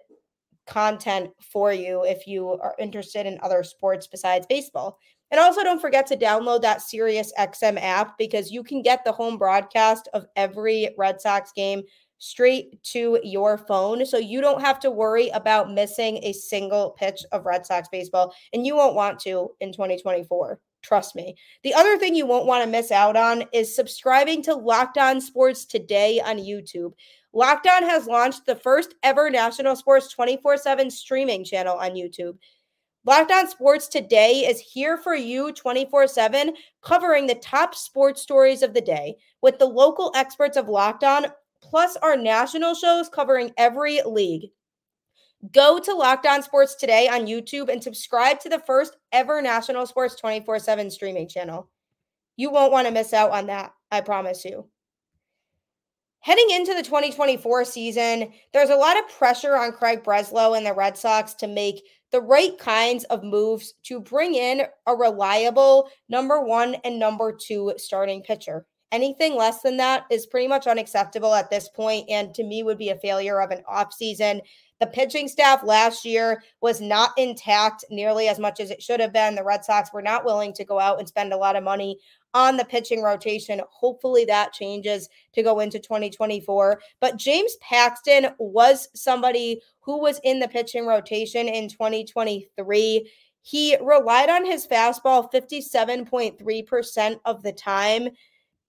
content 0.68 1.30
for 1.40 1.72
you 1.72 2.04
if 2.04 2.28
you 2.28 2.50
are 2.50 2.76
interested 2.80 3.26
in 3.26 3.40
other 3.42 3.64
sports 3.64 4.08
besides 4.08 4.46
baseball. 4.48 4.98
And 5.32 5.40
also 5.40 5.64
don't 5.64 5.82
forget 5.82 6.08
to 6.08 6.18
download 6.18 6.62
that 6.64 6.82
Sirius 6.82 7.32
XM 7.38 7.80
app 7.80 8.18
because 8.18 8.52
you 8.52 8.64
can 8.64 8.82
get 8.82 9.04
the 9.06 9.12
home 9.12 9.38
broadcast 9.38 10.10
of 10.14 10.26
every 10.36 10.90
Red 10.98 11.22
Sox 11.22 11.52
game 11.52 11.84
straight 12.20 12.82
to 12.84 13.20
your 13.24 13.58
phone. 13.58 14.06
So 14.06 14.18
you 14.18 14.42
don't 14.42 14.62
have 14.62 14.80
to 14.82 14.92
worry 14.92 15.30
about 15.30 15.72
missing 15.72 16.20
a 16.22 16.34
single 16.34 16.92
pitch 16.92 17.26
of 17.32 17.46
Red 17.46 17.66
Sox 17.66 17.88
baseball. 17.90 18.34
And 18.54 18.66
you 18.66 18.76
won't 18.76 18.96
want 18.96 19.20
to 19.22 19.50
in 19.60 19.72
2024. 19.72 20.60
Trust 20.82 21.16
me. 21.16 21.36
The 21.64 21.74
other 21.74 21.98
thing 21.98 22.16
you 22.16 22.26
won't 22.26 22.46
want 22.46 22.64
to 22.64 22.70
miss 22.70 22.92
out 22.92 23.18
on 23.18 23.44
is 23.52 23.76
subscribing 23.76 24.44
to 24.44 24.54
Locked 24.54 24.98
On 24.98 25.20
Sports 25.20 25.66
today 25.66 26.22
on 26.22 26.38
YouTube. 26.38 26.94
Locked 27.34 27.68
On 27.68 27.84
has 27.84 28.08
launched 28.08 28.46
the 28.46 28.56
first 28.56 28.96
ever 29.04 29.30
national 29.30 29.76
sports 29.76 30.12
24 30.14 30.58
7 30.58 30.90
streaming 30.90 31.44
channel 31.44 31.78
on 31.78 31.92
YouTube. 31.92 32.38
Locked 33.06 33.32
On 33.32 33.48
Sports 33.48 33.88
Today 33.88 34.46
is 34.46 34.60
here 34.60 34.98
for 34.98 35.16
you 35.16 35.52
24 35.54 36.08
7, 36.08 36.54
covering 36.82 37.28
the 37.28 37.36
top 37.36 37.76
sports 37.76 38.22
stories 38.22 38.62
of 38.62 38.74
the 38.74 38.82
day 38.82 39.16
with 39.42 39.60
the 39.60 39.66
local 39.66 40.12
experts 40.16 40.58
of 40.58 40.70
Locked 40.70 41.04
On 41.04 41.28
plus 41.62 41.98
our 41.98 42.18
national 42.18 42.76
shows 42.76 43.10
covering 43.10 43.52
every 43.58 44.02
league. 44.06 44.50
Go 45.52 45.80
to 45.80 45.94
Locked 45.94 46.26
On 46.26 46.44
Sports 46.44 46.76
today 46.76 47.08
on 47.08 47.26
YouTube 47.26 47.70
and 47.70 47.82
subscribe 47.82 48.40
to 48.42 48.50
the 48.50 48.60
first 48.60 48.98
ever 49.12 49.42
national 49.42 49.86
sports 49.86 50.16
24 50.16 50.60
7 50.60 50.92
streaming 50.92 51.30
channel. 51.30 51.70
You 52.36 52.52
won't 52.52 52.72
want 52.72 52.88
to 52.88 52.94
miss 52.94 53.14
out 53.14 53.32
on 53.32 53.48
that, 53.48 53.74
I 53.92 54.02
promise 54.02 54.44
you. 54.44 54.68
Heading 56.22 56.50
into 56.52 56.74
the 56.74 56.84
2024 56.84 57.64
season, 57.64 58.34
there's 58.52 58.70
a 58.70 58.76
lot 58.76 59.00
of 59.00 59.08
pressure 59.08 59.56
on 59.56 59.72
Craig 59.72 60.04
Breslow 60.04 60.58
and 60.58 60.66
the 60.66 60.74
Red 60.74 60.98
Sox 60.98 61.34
to 61.36 61.48
make 61.48 61.82
the 62.12 62.22
right 62.22 62.58
kinds 62.58 63.06
of 63.06 63.24
moves 63.24 63.76
to 63.84 64.02
bring 64.02 64.36
in 64.36 64.64
a 64.88 64.96
reliable 64.96 65.90
number 66.10 66.42
one 66.44 66.76
and 66.84 67.00
number 67.00 67.32
two 67.32 67.74
starting 67.78 68.22
pitcher. 68.22 68.66
Anything 68.92 69.36
less 69.36 69.62
than 69.62 69.78
that 69.78 70.06
is 70.10 70.26
pretty 70.26 70.48
much 70.48 70.66
unacceptable 70.66 71.36
at 71.36 71.50
this 71.50 71.70
point, 71.70 72.10
and 72.10 72.34
to 72.34 72.44
me 72.44 72.64
would 72.64 72.78
be 72.78 72.90
a 72.90 72.96
failure 72.96 73.40
of 73.40 73.52
an 73.52 73.64
offseason. 73.72 74.42
The 74.80 74.88
pitching 74.88 75.28
staff 75.28 75.64
last 75.64 76.06
year 76.06 76.42
was 76.62 76.82
not 76.82 77.12
intact 77.18 77.86
nearly 77.92 78.30
as 78.30 78.40
much 78.40 78.60
as 78.60 78.72
it 78.72 78.82
should 78.82 79.00
have 79.00 79.14
been. 79.14 79.36
The 79.36 79.44
Red 79.44 79.64
Sox 79.64 79.94
were 79.94 80.02
not 80.02 80.26
willing 80.26 80.54
to 80.54 80.66
go 80.66 80.80
out 80.80 80.98
and 81.00 81.08
spend 81.08 81.34
a 81.34 81.38
lot 81.38 81.56
of 81.56 81.64
money 81.64 82.00
on 82.34 82.58
the 82.58 82.66
pitching 82.66 83.04
rotation. 83.04 83.62
Hopefully 83.70 84.26
that 84.26 84.54
changes 84.54 85.10
to 85.34 85.44
go 85.44 85.60
into 85.60 85.80
2024. 85.80 86.82
But 87.00 87.18
James 87.18 87.58
Paxton 87.62 88.30
was 88.40 88.88
somebody 88.96 89.62
who 89.82 90.00
was 90.00 90.20
in 90.24 90.40
the 90.40 90.48
pitching 90.48 90.88
rotation 90.88 91.48
in 91.48 91.68
2023. 91.68 93.12
He 93.42 93.78
relied 93.82 94.30
on 94.30 94.46
his 94.46 94.68
fastball 94.68 95.32
57.3% 95.32 97.20
of 97.26 97.44
the 97.44 97.54
time. 97.54 98.10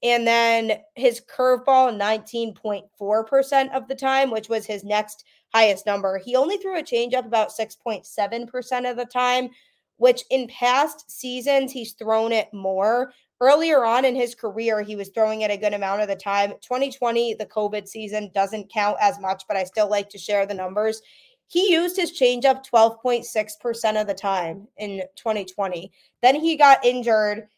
And 0.03 0.27
then 0.27 0.81
his 0.95 1.21
curveball, 1.21 1.99
19.4% 1.99 3.75
of 3.75 3.87
the 3.89 3.95
time, 3.95 4.31
which 4.31 4.49
was 4.49 4.65
his 4.65 4.83
next 4.83 5.25
highest 5.53 5.85
number. 5.85 6.19
He 6.19 6.37
only 6.37 6.57
threw 6.57 6.79
a 6.79 6.83
changeup 6.83 7.27
about 7.27 7.51
6.7% 7.51 8.91
of 8.91 8.97
the 8.97 9.05
time, 9.05 9.51
which 9.99 10.25
in 10.31 10.49
past 10.49 11.11
seasons, 11.11 11.73
he's 11.73 11.93
thrown 11.93 12.33
it 12.33 12.49
more. 12.53 13.13
Earlier 13.43 13.85
on 13.85 14.05
in 14.05 14.15
his 14.15 14.35
career, 14.35 14.83
he 14.83 14.97
was 14.97 15.11
throwing 15.11 15.43
it 15.43 15.51
a 15.51 15.57
good 15.57 15.75
amount 15.75 16.03
of 16.03 16.09
the 16.09 16.17
time. 16.17 16.53
2020, 16.61 17.35
the 17.35 17.47
COVID 17.47 17.87
season, 17.87 18.31
doesn't 18.35 18.73
count 18.73 18.97
as 19.01 19.19
much, 19.21 19.45
but 19.49 19.57
I 19.57 19.65
still 19.65 19.89
like 19.89 20.09
to 20.11 20.19
share 20.19 20.47
the 20.47 20.55
numbers. 20.55 21.03
He 21.47 21.73
used 21.73 21.97
his 21.97 22.13
changeup 22.13 22.65
12.6% 22.67 24.01
of 24.01 24.07
the 24.07 24.15
time 24.15 24.69
in 24.77 25.03
2020. 25.17 25.91
Then 26.23 26.37
he 26.37 26.57
got 26.57 26.85
injured 26.85 27.49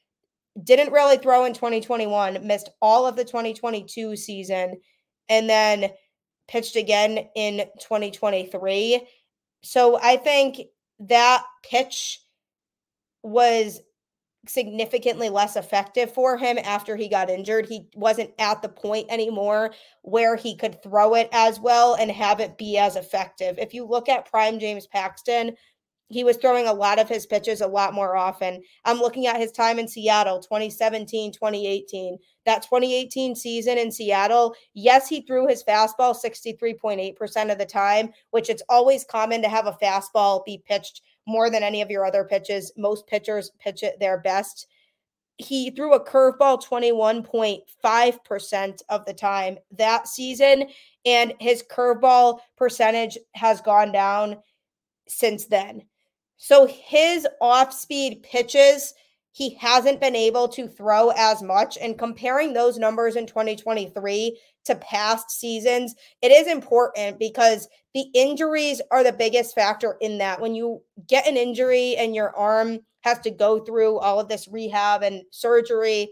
didn't 0.62 0.92
really 0.92 1.16
throw 1.16 1.44
in 1.44 1.54
2021, 1.54 2.46
missed 2.46 2.70
all 2.80 3.06
of 3.06 3.16
the 3.16 3.24
2022 3.24 4.16
season, 4.16 4.80
and 5.28 5.48
then 5.48 5.90
pitched 6.48 6.76
again 6.76 7.28
in 7.34 7.66
2023. 7.80 9.06
So 9.62 9.98
I 10.02 10.16
think 10.16 10.60
that 11.00 11.44
pitch 11.62 12.20
was 13.22 13.80
significantly 14.48 15.28
less 15.28 15.54
effective 15.54 16.12
for 16.12 16.36
him 16.36 16.58
after 16.58 16.96
he 16.96 17.08
got 17.08 17.30
injured. 17.30 17.66
He 17.68 17.88
wasn't 17.94 18.32
at 18.38 18.60
the 18.60 18.68
point 18.68 19.06
anymore 19.08 19.72
where 20.02 20.34
he 20.34 20.56
could 20.56 20.82
throw 20.82 21.14
it 21.14 21.28
as 21.32 21.60
well 21.60 21.94
and 21.94 22.10
have 22.10 22.40
it 22.40 22.58
be 22.58 22.76
as 22.76 22.96
effective. 22.96 23.56
If 23.58 23.72
you 23.72 23.84
look 23.84 24.08
at 24.08 24.28
prime 24.28 24.58
James 24.58 24.86
Paxton, 24.88 25.54
he 26.12 26.24
was 26.24 26.36
throwing 26.36 26.66
a 26.66 26.72
lot 26.72 26.98
of 26.98 27.08
his 27.08 27.24
pitches 27.24 27.62
a 27.62 27.66
lot 27.66 27.94
more 27.94 28.16
often. 28.16 28.62
I'm 28.84 28.98
looking 28.98 29.26
at 29.26 29.40
his 29.40 29.50
time 29.50 29.78
in 29.78 29.88
Seattle, 29.88 30.40
2017, 30.40 31.32
2018. 31.32 32.18
That 32.44 32.60
2018 32.62 33.34
season 33.34 33.78
in 33.78 33.90
Seattle, 33.90 34.54
yes, 34.74 35.08
he 35.08 35.22
threw 35.22 35.46
his 35.46 35.64
fastball 35.64 36.14
63.8% 36.14 37.50
of 37.50 37.56
the 37.56 37.64
time, 37.64 38.10
which 38.30 38.50
it's 38.50 38.62
always 38.68 39.04
common 39.04 39.40
to 39.42 39.48
have 39.48 39.66
a 39.66 39.78
fastball 39.82 40.44
be 40.44 40.62
pitched 40.66 41.00
more 41.26 41.48
than 41.50 41.62
any 41.62 41.80
of 41.80 41.90
your 41.90 42.04
other 42.04 42.24
pitches. 42.24 42.72
Most 42.76 43.06
pitchers 43.06 43.50
pitch 43.58 43.82
it 43.82 43.98
their 43.98 44.18
best. 44.18 44.66
He 45.38 45.70
threw 45.70 45.94
a 45.94 46.04
curveball 46.04 46.62
21.5% 46.62 48.82
of 48.90 49.06
the 49.06 49.14
time 49.14 49.56
that 49.78 50.08
season, 50.08 50.66
and 51.06 51.32
his 51.40 51.62
curveball 51.62 52.40
percentage 52.56 53.16
has 53.34 53.62
gone 53.62 53.92
down 53.92 54.36
since 55.08 55.46
then. 55.46 55.84
So 56.44 56.66
his 56.66 57.24
off 57.40 57.72
speed 57.72 58.24
pitches, 58.24 58.94
he 59.30 59.54
hasn't 59.54 60.00
been 60.00 60.16
able 60.16 60.48
to 60.48 60.66
throw 60.66 61.10
as 61.10 61.40
much. 61.40 61.78
And 61.80 61.96
comparing 61.96 62.52
those 62.52 62.78
numbers 62.78 63.14
in 63.14 63.28
2023 63.28 64.40
to 64.64 64.74
past 64.74 65.30
seasons, 65.30 65.94
it 66.20 66.32
is 66.32 66.48
important 66.48 67.20
because 67.20 67.68
the 67.94 68.06
injuries 68.12 68.82
are 68.90 69.04
the 69.04 69.12
biggest 69.12 69.54
factor 69.54 69.96
in 70.00 70.18
that. 70.18 70.40
When 70.40 70.56
you 70.56 70.82
get 71.06 71.28
an 71.28 71.36
injury 71.36 71.94
and 71.96 72.12
your 72.12 72.34
arm 72.34 72.80
has 73.02 73.20
to 73.20 73.30
go 73.30 73.60
through 73.60 74.00
all 74.00 74.18
of 74.18 74.26
this 74.26 74.48
rehab 74.48 75.04
and 75.04 75.22
surgery, 75.30 76.08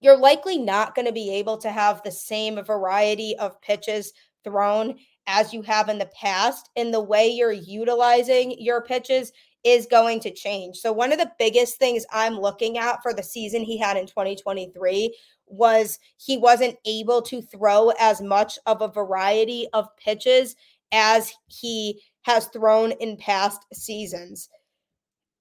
you're 0.00 0.16
likely 0.16 0.56
not 0.56 0.94
going 0.94 1.06
to 1.06 1.12
be 1.12 1.34
able 1.34 1.58
to 1.58 1.70
have 1.70 2.02
the 2.02 2.12
same 2.12 2.64
variety 2.64 3.36
of 3.36 3.60
pitches 3.60 4.14
thrown 4.42 4.96
as 5.28 5.52
you 5.52 5.62
have 5.62 5.88
in 5.88 5.98
the 5.98 6.10
past. 6.20 6.70
And 6.74 6.92
the 6.92 7.00
way 7.00 7.28
you're 7.28 7.52
utilizing 7.52 8.60
your 8.60 8.82
pitches 8.82 9.32
is 9.62 9.86
going 9.86 10.18
to 10.20 10.32
change. 10.32 10.78
So, 10.78 10.92
one 10.92 11.12
of 11.12 11.18
the 11.18 11.30
biggest 11.38 11.78
things 11.78 12.04
I'm 12.10 12.40
looking 12.40 12.78
at 12.78 13.00
for 13.02 13.14
the 13.14 13.22
season 13.22 13.62
he 13.62 13.78
had 13.78 13.96
in 13.96 14.06
2023 14.06 15.16
was 15.46 16.00
he 16.16 16.36
wasn't 16.36 16.76
able 16.84 17.22
to 17.22 17.40
throw 17.42 17.90
as 18.00 18.20
much 18.20 18.58
of 18.66 18.82
a 18.82 18.88
variety 18.88 19.68
of 19.72 19.86
pitches 19.96 20.56
as 20.92 21.32
he 21.46 22.00
has 22.22 22.46
thrown 22.46 22.90
in 22.92 23.16
past 23.16 23.64
seasons. 23.72 24.48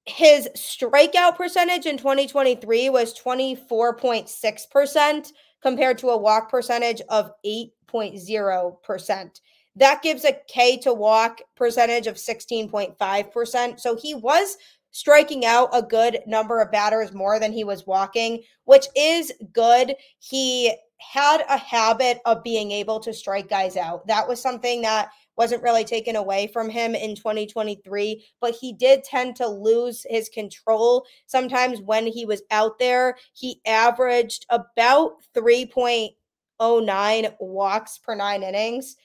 His 0.05 0.49
strikeout 0.55 1.35
percentage 1.35 1.85
in 1.85 1.97
2023 1.97 2.89
was 2.89 3.13
24.6% 3.19 5.31
compared 5.61 5.97
to 5.97 6.09
a 6.09 6.17
walk 6.17 6.49
percentage 6.49 7.01
of 7.09 7.31
8.0%. 7.45 9.41
That 9.77 10.01
gives 10.01 10.25
a 10.25 10.37
K 10.47 10.77
to 10.79 10.93
walk 10.93 11.41
percentage 11.55 12.07
of 12.07 12.15
16.5%. 12.15 13.79
So 13.79 13.95
he 13.95 14.15
was 14.15 14.57
striking 14.91 15.45
out 15.45 15.69
a 15.73 15.81
good 15.81 16.19
number 16.25 16.59
of 16.59 16.71
batters 16.71 17.13
more 17.13 17.39
than 17.39 17.53
he 17.53 17.63
was 17.63 17.85
walking, 17.85 18.41
which 18.65 18.87
is 18.95 19.31
good. 19.53 19.95
He 20.19 20.73
had 20.99 21.45
a 21.47 21.57
habit 21.57 22.19
of 22.25 22.43
being 22.43 22.71
able 22.71 22.99
to 23.01 23.13
strike 23.13 23.49
guys 23.49 23.77
out. 23.77 24.07
That 24.07 24.27
was 24.27 24.41
something 24.41 24.81
that 24.81 25.09
wasn't 25.37 25.61
really 25.61 25.83
taken 25.83 26.15
away 26.15 26.47
from 26.47 26.69
him 26.69 26.95
in 26.95 27.15
2023, 27.15 28.25
but 28.41 28.55
he 28.55 28.73
did 28.73 29.03
tend 29.03 29.35
to 29.35 29.47
lose 29.47 30.03
his 30.09 30.29
control. 30.29 31.05
Sometimes 31.27 31.79
when 31.81 32.07
he 32.07 32.25
was 32.25 32.41
out 32.49 32.79
there, 32.79 33.15
he 33.33 33.61
averaged 33.67 34.47
about 34.49 35.11
3.09 35.35 37.35
walks 37.39 37.99
per 37.99 38.15
nine 38.15 38.41
innings, 38.41 38.95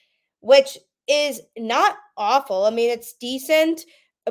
which 0.43 0.77
is 1.07 1.41
not 1.57 1.95
awful. 2.17 2.65
I 2.65 2.69
mean, 2.69 2.89
it's 2.89 3.13
decent, 3.13 3.81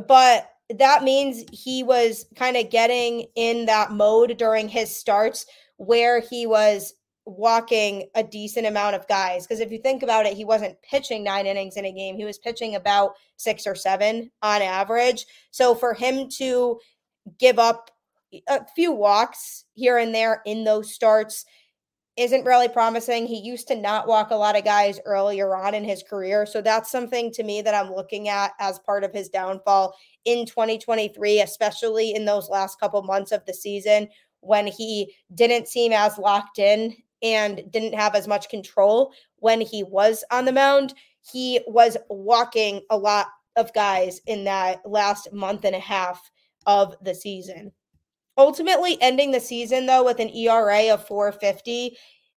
but 0.06 0.50
that 0.78 1.02
means 1.02 1.42
he 1.50 1.82
was 1.82 2.26
kind 2.36 2.56
of 2.56 2.70
getting 2.70 3.26
in 3.34 3.66
that 3.66 3.92
mode 3.92 4.36
during 4.36 4.68
his 4.68 4.94
starts 4.96 5.46
where 5.78 6.20
he 6.20 6.46
was 6.46 6.94
walking 7.24 8.08
a 8.14 8.22
decent 8.22 8.66
amount 8.66 8.94
of 8.94 9.08
guys. 9.08 9.46
Because 9.46 9.60
if 9.60 9.72
you 9.72 9.78
think 9.78 10.02
about 10.02 10.26
it, 10.26 10.36
he 10.36 10.44
wasn't 10.44 10.80
pitching 10.82 11.24
nine 11.24 11.46
innings 11.46 11.76
in 11.76 11.86
a 11.86 11.92
game, 11.92 12.16
he 12.16 12.24
was 12.24 12.38
pitching 12.38 12.74
about 12.74 13.14
six 13.36 13.66
or 13.66 13.74
seven 13.74 14.30
on 14.42 14.60
average. 14.60 15.26
So 15.50 15.74
for 15.74 15.94
him 15.94 16.28
to 16.36 16.78
give 17.38 17.58
up 17.58 17.90
a 18.48 18.64
few 18.74 18.92
walks 18.92 19.64
here 19.74 19.98
and 19.98 20.14
there 20.14 20.42
in 20.44 20.64
those 20.64 20.92
starts 20.92 21.44
isn't 22.16 22.44
really 22.44 22.68
promising. 22.68 23.26
He 23.26 23.38
used 23.38 23.68
to 23.68 23.74
not 23.74 24.06
walk 24.06 24.30
a 24.30 24.36
lot 24.36 24.56
of 24.56 24.64
guys 24.64 25.00
earlier 25.06 25.56
on 25.56 25.74
in 25.74 25.84
his 25.84 26.02
career. 26.02 26.44
So 26.44 26.60
that's 26.60 26.90
something 26.90 27.30
to 27.32 27.42
me 27.42 27.62
that 27.62 27.74
I'm 27.74 27.92
looking 27.92 28.28
at 28.28 28.52
as 28.60 28.78
part 28.80 29.02
of 29.02 29.12
his 29.12 29.28
downfall 29.28 29.94
in 30.24 30.44
2023, 30.44 31.40
especially 31.40 32.14
in 32.14 32.24
those 32.24 32.50
last 32.50 32.78
couple 32.78 33.02
months 33.02 33.32
of 33.32 33.44
the 33.46 33.54
season 33.54 34.08
when 34.40 34.66
he 34.66 35.14
didn't 35.34 35.68
seem 35.68 35.92
as 35.92 36.18
locked 36.18 36.58
in 36.58 36.94
and 37.22 37.62
didn't 37.70 37.94
have 37.94 38.14
as 38.14 38.28
much 38.28 38.48
control 38.48 39.12
when 39.36 39.60
he 39.60 39.82
was 39.82 40.24
on 40.30 40.44
the 40.44 40.52
mound. 40.52 40.92
He 41.20 41.60
was 41.66 41.96
walking 42.10 42.82
a 42.90 42.96
lot 42.96 43.28
of 43.56 43.72
guys 43.72 44.20
in 44.26 44.44
that 44.44 44.80
last 44.84 45.32
month 45.32 45.64
and 45.64 45.76
a 45.76 45.80
half 45.80 46.30
of 46.66 46.94
the 47.02 47.14
season. 47.14 47.72
Ultimately, 48.36 49.00
ending 49.00 49.30
the 49.30 49.40
season 49.40 49.86
though 49.86 50.04
with 50.04 50.18
an 50.18 50.30
ERA 50.30 50.92
of 50.92 51.06
450 51.06 51.96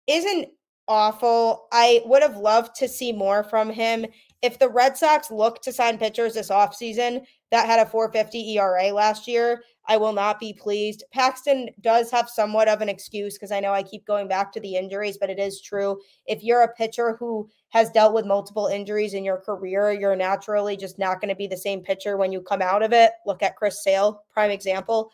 isn't 0.06 0.48
awful. 0.88 1.68
I 1.72 2.02
would 2.04 2.22
have 2.22 2.36
loved 2.36 2.74
to 2.76 2.88
see 2.88 3.12
more 3.12 3.44
from 3.44 3.70
him. 3.70 4.06
If 4.42 4.58
the 4.58 4.68
Red 4.68 4.96
Sox 4.96 5.30
look 5.30 5.62
to 5.62 5.72
sign 5.72 5.98
pitchers 5.98 6.34
this 6.34 6.50
offseason 6.50 7.24
that 7.50 7.66
had 7.66 7.78
a 7.78 7.88
450 7.88 8.58
ERA 8.58 8.92
last 8.92 9.28
year, 9.28 9.62
I 9.86 9.96
will 9.96 10.12
not 10.12 10.40
be 10.40 10.52
pleased. 10.52 11.04
Paxton 11.12 11.68
does 11.80 12.10
have 12.10 12.28
somewhat 12.28 12.68
of 12.68 12.80
an 12.80 12.88
excuse 12.88 13.34
because 13.34 13.52
I 13.52 13.60
know 13.60 13.72
I 13.72 13.82
keep 13.82 14.06
going 14.06 14.28
back 14.28 14.52
to 14.52 14.60
the 14.60 14.76
injuries, 14.76 15.18
but 15.20 15.30
it 15.30 15.38
is 15.38 15.60
true. 15.60 16.00
If 16.26 16.42
you're 16.42 16.62
a 16.62 16.74
pitcher 16.74 17.16
who 17.18 17.48
has 17.70 17.90
dealt 17.90 18.14
with 18.14 18.26
multiple 18.26 18.66
injuries 18.66 19.14
in 19.14 19.24
your 19.24 19.38
career, 19.38 19.92
you're 19.92 20.16
naturally 20.16 20.76
just 20.76 20.98
not 20.98 21.20
going 21.20 21.30
to 21.30 21.34
be 21.34 21.46
the 21.46 21.56
same 21.56 21.80
pitcher 21.80 22.16
when 22.16 22.32
you 22.32 22.40
come 22.40 22.62
out 22.62 22.82
of 22.82 22.92
it. 22.92 23.12
Look 23.26 23.42
at 23.42 23.56
Chris 23.56 23.82
Sale, 23.82 24.22
prime 24.32 24.50
example. 24.50 25.10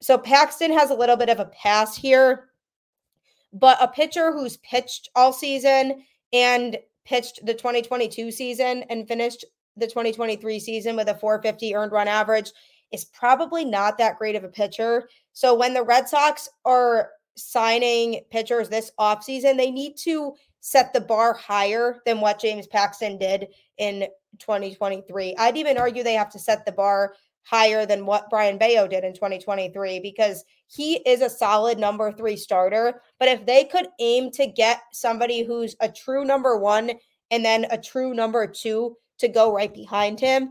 So 0.00 0.18
Paxton 0.18 0.72
has 0.72 0.90
a 0.90 0.94
little 0.94 1.16
bit 1.16 1.28
of 1.28 1.40
a 1.40 1.46
pass 1.46 1.96
here, 1.96 2.50
but 3.52 3.78
a 3.80 3.88
pitcher 3.88 4.32
who's 4.32 4.58
pitched 4.58 5.08
all 5.14 5.32
season 5.32 6.04
and 6.32 6.76
pitched 7.04 7.44
the 7.46 7.54
2022 7.54 8.30
season 8.30 8.84
and 8.90 9.08
finished 9.08 9.44
the 9.76 9.86
2023 9.86 10.58
season 10.58 10.96
with 10.96 11.08
a 11.08 11.14
450 11.14 11.74
earned 11.74 11.92
run 11.92 12.08
average 12.08 12.52
is 12.92 13.04
probably 13.06 13.64
not 13.64 13.98
that 13.98 14.18
great 14.18 14.36
of 14.36 14.44
a 14.44 14.48
pitcher. 14.48 15.08
So 15.32 15.54
when 15.54 15.74
the 15.74 15.82
Red 15.82 16.08
Sox 16.08 16.48
are 16.64 17.10
signing 17.36 18.22
pitchers 18.30 18.68
this 18.68 18.92
offseason, 18.98 19.56
they 19.56 19.70
need 19.70 19.96
to 19.98 20.34
set 20.60 20.92
the 20.92 21.00
bar 21.00 21.34
higher 21.34 22.00
than 22.06 22.20
what 22.20 22.40
James 22.40 22.66
Paxton 22.66 23.18
did 23.18 23.48
in 23.78 24.06
2023. 24.38 25.34
I'd 25.38 25.56
even 25.56 25.78
argue 25.78 26.02
they 26.02 26.14
have 26.14 26.30
to 26.30 26.38
set 26.38 26.64
the 26.64 26.72
bar 26.72 27.14
higher 27.46 27.86
than 27.86 28.06
what 28.06 28.28
Brayan 28.28 28.58
Bello 28.58 28.88
did 28.88 29.04
in 29.04 29.14
2023 29.14 30.00
because 30.00 30.44
he 30.66 30.96
is 31.06 31.20
a 31.20 31.30
solid 31.30 31.78
number 31.78 32.10
three 32.10 32.36
starter. 32.36 33.00
But 33.20 33.28
if 33.28 33.46
they 33.46 33.64
could 33.64 33.86
aim 34.00 34.32
to 34.32 34.46
get 34.46 34.82
somebody 34.92 35.44
who's 35.44 35.76
a 35.80 35.88
true 35.88 36.24
number 36.24 36.58
one 36.58 36.90
and 37.30 37.44
then 37.44 37.66
a 37.70 37.78
true 37.78 38.14
number 38.14 38.46
two 38.46 38.96
to 39.18 39.28
go 39.28 39.54
right 39.54 39.72
behind 39.72 40.18
him, 40.18 40.50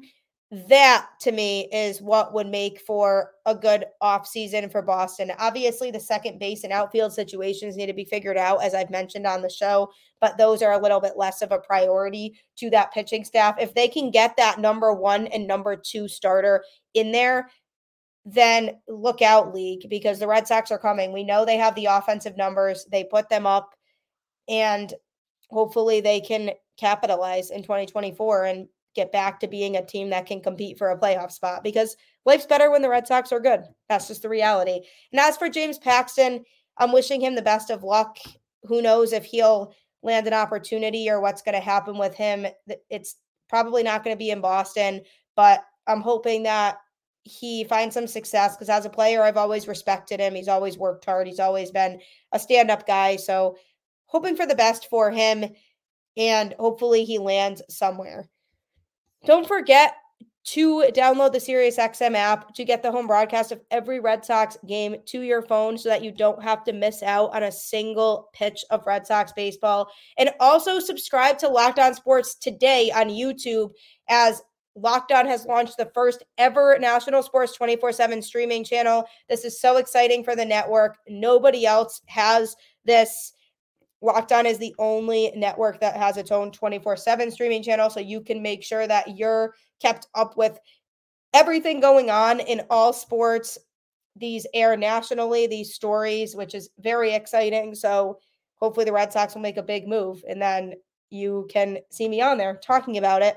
that 0.52 1.08
to 1.22 1.32
me 1.32 1.68
is 1.72 2.02
what 2.02 2.34
would 2.34 2.48
make 2.48 2.80
for 2.82 3.32
a 3.46 3.56
good 3.56 3.86
offseason 4.02 4.72
for 4.72 4.82
Boston. 4.82 5.32
Obviously, 5.40 5.90
the 5.90 6.00
second 6.00 6.40
base 6.40 6.64
and 6.64 6.72
outfield 6.72 7.14
situations 7.14 7.76
need 7.76 7.88
to 7.88 7.94
be 7.94 8.06
figured 8.06 8.38
out, 8.38 8.64
as 8.64 8.76
I've 8.76 8.92
mentioned 8.92 9.26
on 9.26 9.42
the 9.42 9.50
show, 9.50 9.90
but 10.22 10.38
those 10.38 10.62
are 10.62 10.74
a 10.74 10.82
little 10.82 11.02
bit 11.02 11.18
less 11.18 11.42
of 11.42 11.52
a 11.52 11.60
priority 11.60 12.40
to 12.58 12.70
that 12.70 12.94
pitching 12.94 13.26
staff. 13.26 13.56
If 13.60 13.74
they 13.74 13.88
can 13.88 14.12
get 14.12 14.38
that 14.38 14.60
number 14.60 14.94
one 14.94 15.28
and 15.28 15.48
number 15.48 15.76
two 15.76 16.08
starter 16.08 16.64
in 16.94 17.12
there, 17.12 17.50
then 18.24 18.72
look 18.88 19.22
out, 19.22 19.54
league, 19.54 19.88
because 19.90 20.20
the 20.20 20.28
Red 20.28 20.48
Sox 20.48 20.72
are 20.72 20.80
coming. 20.80 21.12
We 21.12 21.24
know 21.24 21.44
they 21.44 21.58
have 21.58 21.76
the 21.76 21.86
offensive 21.86 22.38
numbers, 22.38 22.86
they 22.92 23.04
put 23.04 23.30
them 23.30 23.48
up, 23.48 23.74
and 24.48 24.94
hopefully 25.50 26.02
they 26.02 26.22
can 26.22 26.52
capitalize 26.78 27.50
in 27.50 27.62
2024 27.62 28.46
and 28.46 28.68
get 28.96 29.12
back 29.12 29.40
to 29.40 29.48
being 29.48 29.76
a 29.76 29.86
team 29.86 30.10
that 30.10 30.26
can 30.26 30.42
compete 30.42 30.78
for 30.78 30.90
a 30.90 30.98
playoff 30.98 31.32
spot 31.32 31.64
because 31.64 31.96
life's 32.26 32.46
better 32.46 32.72
when 32.72 32.82
the 32.82 32.90
Red 32.90 33.06
Sox 33.06 33.32
are 33.32 33.40
good. 33.40 33.62
That's 33.90 34.08
just 34.08 34.22
the 34.22 34.30
reality. 34.30 34.82
And 35.12 35.20
as 35.20 35.38
for 35.38 35.50
James 35.50 35.78
Paxton, 35.78 36.44
I'm 36.78 36.92
wishing 36.92 37.22
him 37.22 37.36
the 37.36 37.42
best 37.42 37.70
of 37.70 37.84
luck. 37.84 38.18
Who 38.64 38.82
knows 38.82 39.14
if 39.14 39.26
he'll 39.26 39.74
land 40.02 40.28
an 40.28 40.34
opportunity 40.34 41.10
or 41.10 41.20
what's 41.20 41.42
going 41.42 41.56
to 41.56 41.62
happen 41.62 41.98
with 41.98 42.16
him. 42.16 42.48
It's 42.90 43.16
probably 43.50 43.84
not 43.84 44.04
going 44.04 44.16
to 44.16 44.20
be 44.20 44.32
in 44.32 44.42
Boston, 44.42 45.02
but 45.36 45.64
I'm 45.88 46.02
hoping 46.02 46.44
that 46.44 46.78
he 47.24 47.64
finds 47.64 47.96
some 47.96 48.08
success 48.08 48.56
because 48.56 48.70
as 48.70 48.86
a 48.86 48.90
player, 48.90 49.24
I've 49.24 49.38
always 49.38 49.68
respected 49.68 50.20
him. 50.20 50.36
He's 50.36 50.48
always 50.48 50.78
worked 50.78 51.06
hard. 51.06 51.28
He's 51.28 51.40
always 51.40 51.72
been 51.72 52.00
a 52.32 52.40
stand 52.40 52.70
up 52.70 52.86
guy. 52.86 53.16
So, 53.16 53.58
hoping 54.06 54.36
for 54.36 54.46
the 54.46 54.56
best 54.56 54.88
for 54.90 55.10
him 55.10 55.46
and 56.16 56.54
hopefully 56.60 57.04
he 57.04 57.18
lands 57.18 57.62
somewhere. 57.70 58.30
Don't 59.26 59.48
forget 59.48 59.96
to 60.46 60.84
download 60.94 61.32
the 61.32 61.40
SiriusXM 61.40 62.16
app 62.16 62.54
to 62.54 62.64
get 62.64 62.84
the 62.84 62.92
home 62.92 63.08
broadcast 63.08 63.52
of 63.52 63.62
every 63.72 64.00
Red 64.00 64.24
Sox 64.24 64.58
game 64.68 64.96
to 65.08 65.22
your 65.22 65.42
phone 65.42 65.76
so 65.76 65.90
that 65.90 66.04
you 66.04 66.12
don't 66.12 66.42
have 66.44 66.64
to 66.66 66.74
miss 66.74 67.02
out 67.02 67.34
on 67.34 67.44
a 67.44 67.52
single 67.52 68.30
pitch 68.32 68.64
of 68.70 68.86
Red 68.86 69.08
Sox 69.08 69.32
baseball. 69.34 69.90
And 70.20 70.30
also 70.40 70.80
subscribe 70.80 71.40
to 71.40 71.48
Locked 71.48 71.80
On 71.80 71.96
Sports 71.96 72.36
today 72.36 72.92
on 72.92 73.10
YouTube 73.10 73.72
as 74.08 74.44
Locked 74.76 75.12
On 75.12 75.26
has 75.26 75.46
launched 75.46 75.78
the 75.78 75.90
first 75.96 76.24
ever 76.38 76.78
national 76.80 77.24
sports 77.24 77.54
24 77.54 77.94
7 77.94 78.22
streaming 78.22 78.64
channel. 78.64 79.06
This 79.28 79.46
is 79.46 79.60
so 79.60 79.78
exciting 79.78 80.24
for 80.24 80.36
the 80.36 80.46
network. 80.46 80.98
Nobody 81.08 81.66
else 81.66 82.02
has 82.06 82.56
this. 82.86 83.34
Locked 84.06 84.32
On 84.32 84.46
is 84.46 84.58
the 84.58 84.76
only 84.78 85.32
network 85.36 85.80
that 85.80 85.98
has 85.98 86.18
its 86.18 86.32
own 86.32 86.52
24 86.52 86.96
7 86.96 87.32
streaming 87.32 87.64
channel. 87.64 87.90
So 87.90 88.00
you 88.00 88.22
can 88.22 88.42
make 88.42 88.64
sure 88.64 88.88
that 88.88 89.18
you're 89.18 89.56
kept 89.82 90.08
up 90.14 90.38
with 90.38 90.60
everything 91.34 91.80
going 91.80 92.10
on 92.10 92.40
in 92.40 92.62
all 92.70 92.94
sports. 92.94 93.58
These 94.16 94.48
air 94.54 94.78
nationally, 94.78 95.48
these 95.48 95.74
stories, 95.74 96.36
which 96.36 96.56
is 96.56 96.70
very 96.80 97.14
exciting. 97.14 97.76
So 97.76 98.20
hopefully 98.56 98.86
the 98.86 98.94
Red 98.94 99.12
Sox 99.12 99.34
will 99.34 99.42
make 99.42 99.58
a 99.58 99.64
big 99.64 99.88
move 99.88 100.24
and 100.30 100.42
then 100.42 100.76
you 101.10 101.48
can 101.52 101.80
see 101.90 102.08
me 102.08 102.22
on 102.22 102.38
there 102.38 102.60
talking 102.64 102.98
about 102.98 103.22
it. 103.22 103.36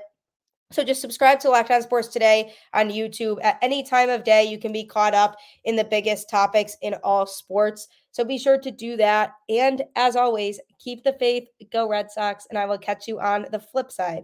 So 0.71 0.83
just 0.83 1.01
subscribe 1.01 1.39
to 1.39 1.49
Locked 1.49 1.71
On 1.71 1.81
Sports 1.81 2.09
today 2.09 2.53
on 2.73 2.89
YouTube. 2.91 3.39
At 3.41 3.57
any 3.63 3.81
time 3.81 4.09
of 4.09 4.23
day, 4.23 4.43
you 4.43 4.59
can 4.59 4.71
be 4.71 4.85
caught 4.85 5.15
up 5.15 5.35
in 5.65 5.75
the 5.75 5.83
biggest 5.83 6.29
topics 6.29 6.77
in 6.83 6.93
all 7.03 7.25
sports. 7.25 7.87
So 8.19 8.25
be 8.25 8.37
sure 8.37 8.57
to 8.57 8.69
do 8.69 8.97
that. 8.97 9.31
And 9.47 9.81
as 9.95 10.17
always, 10.17 10.59
keep 10.77 11.05
the 11.05 11.13
faith, 11.13 11.45
go 11.71 11.87
Red 11.87 12.11
Sox, 12.11 12.45
and 12.49 12.59
I 12.59 12.65
will 12.65 12.77
catch 12.77 13.07
you 13.07 13.17
on 13.21 13.45
the 13.49 13.59
flip 13.61 13.93
side. 13.93 14.23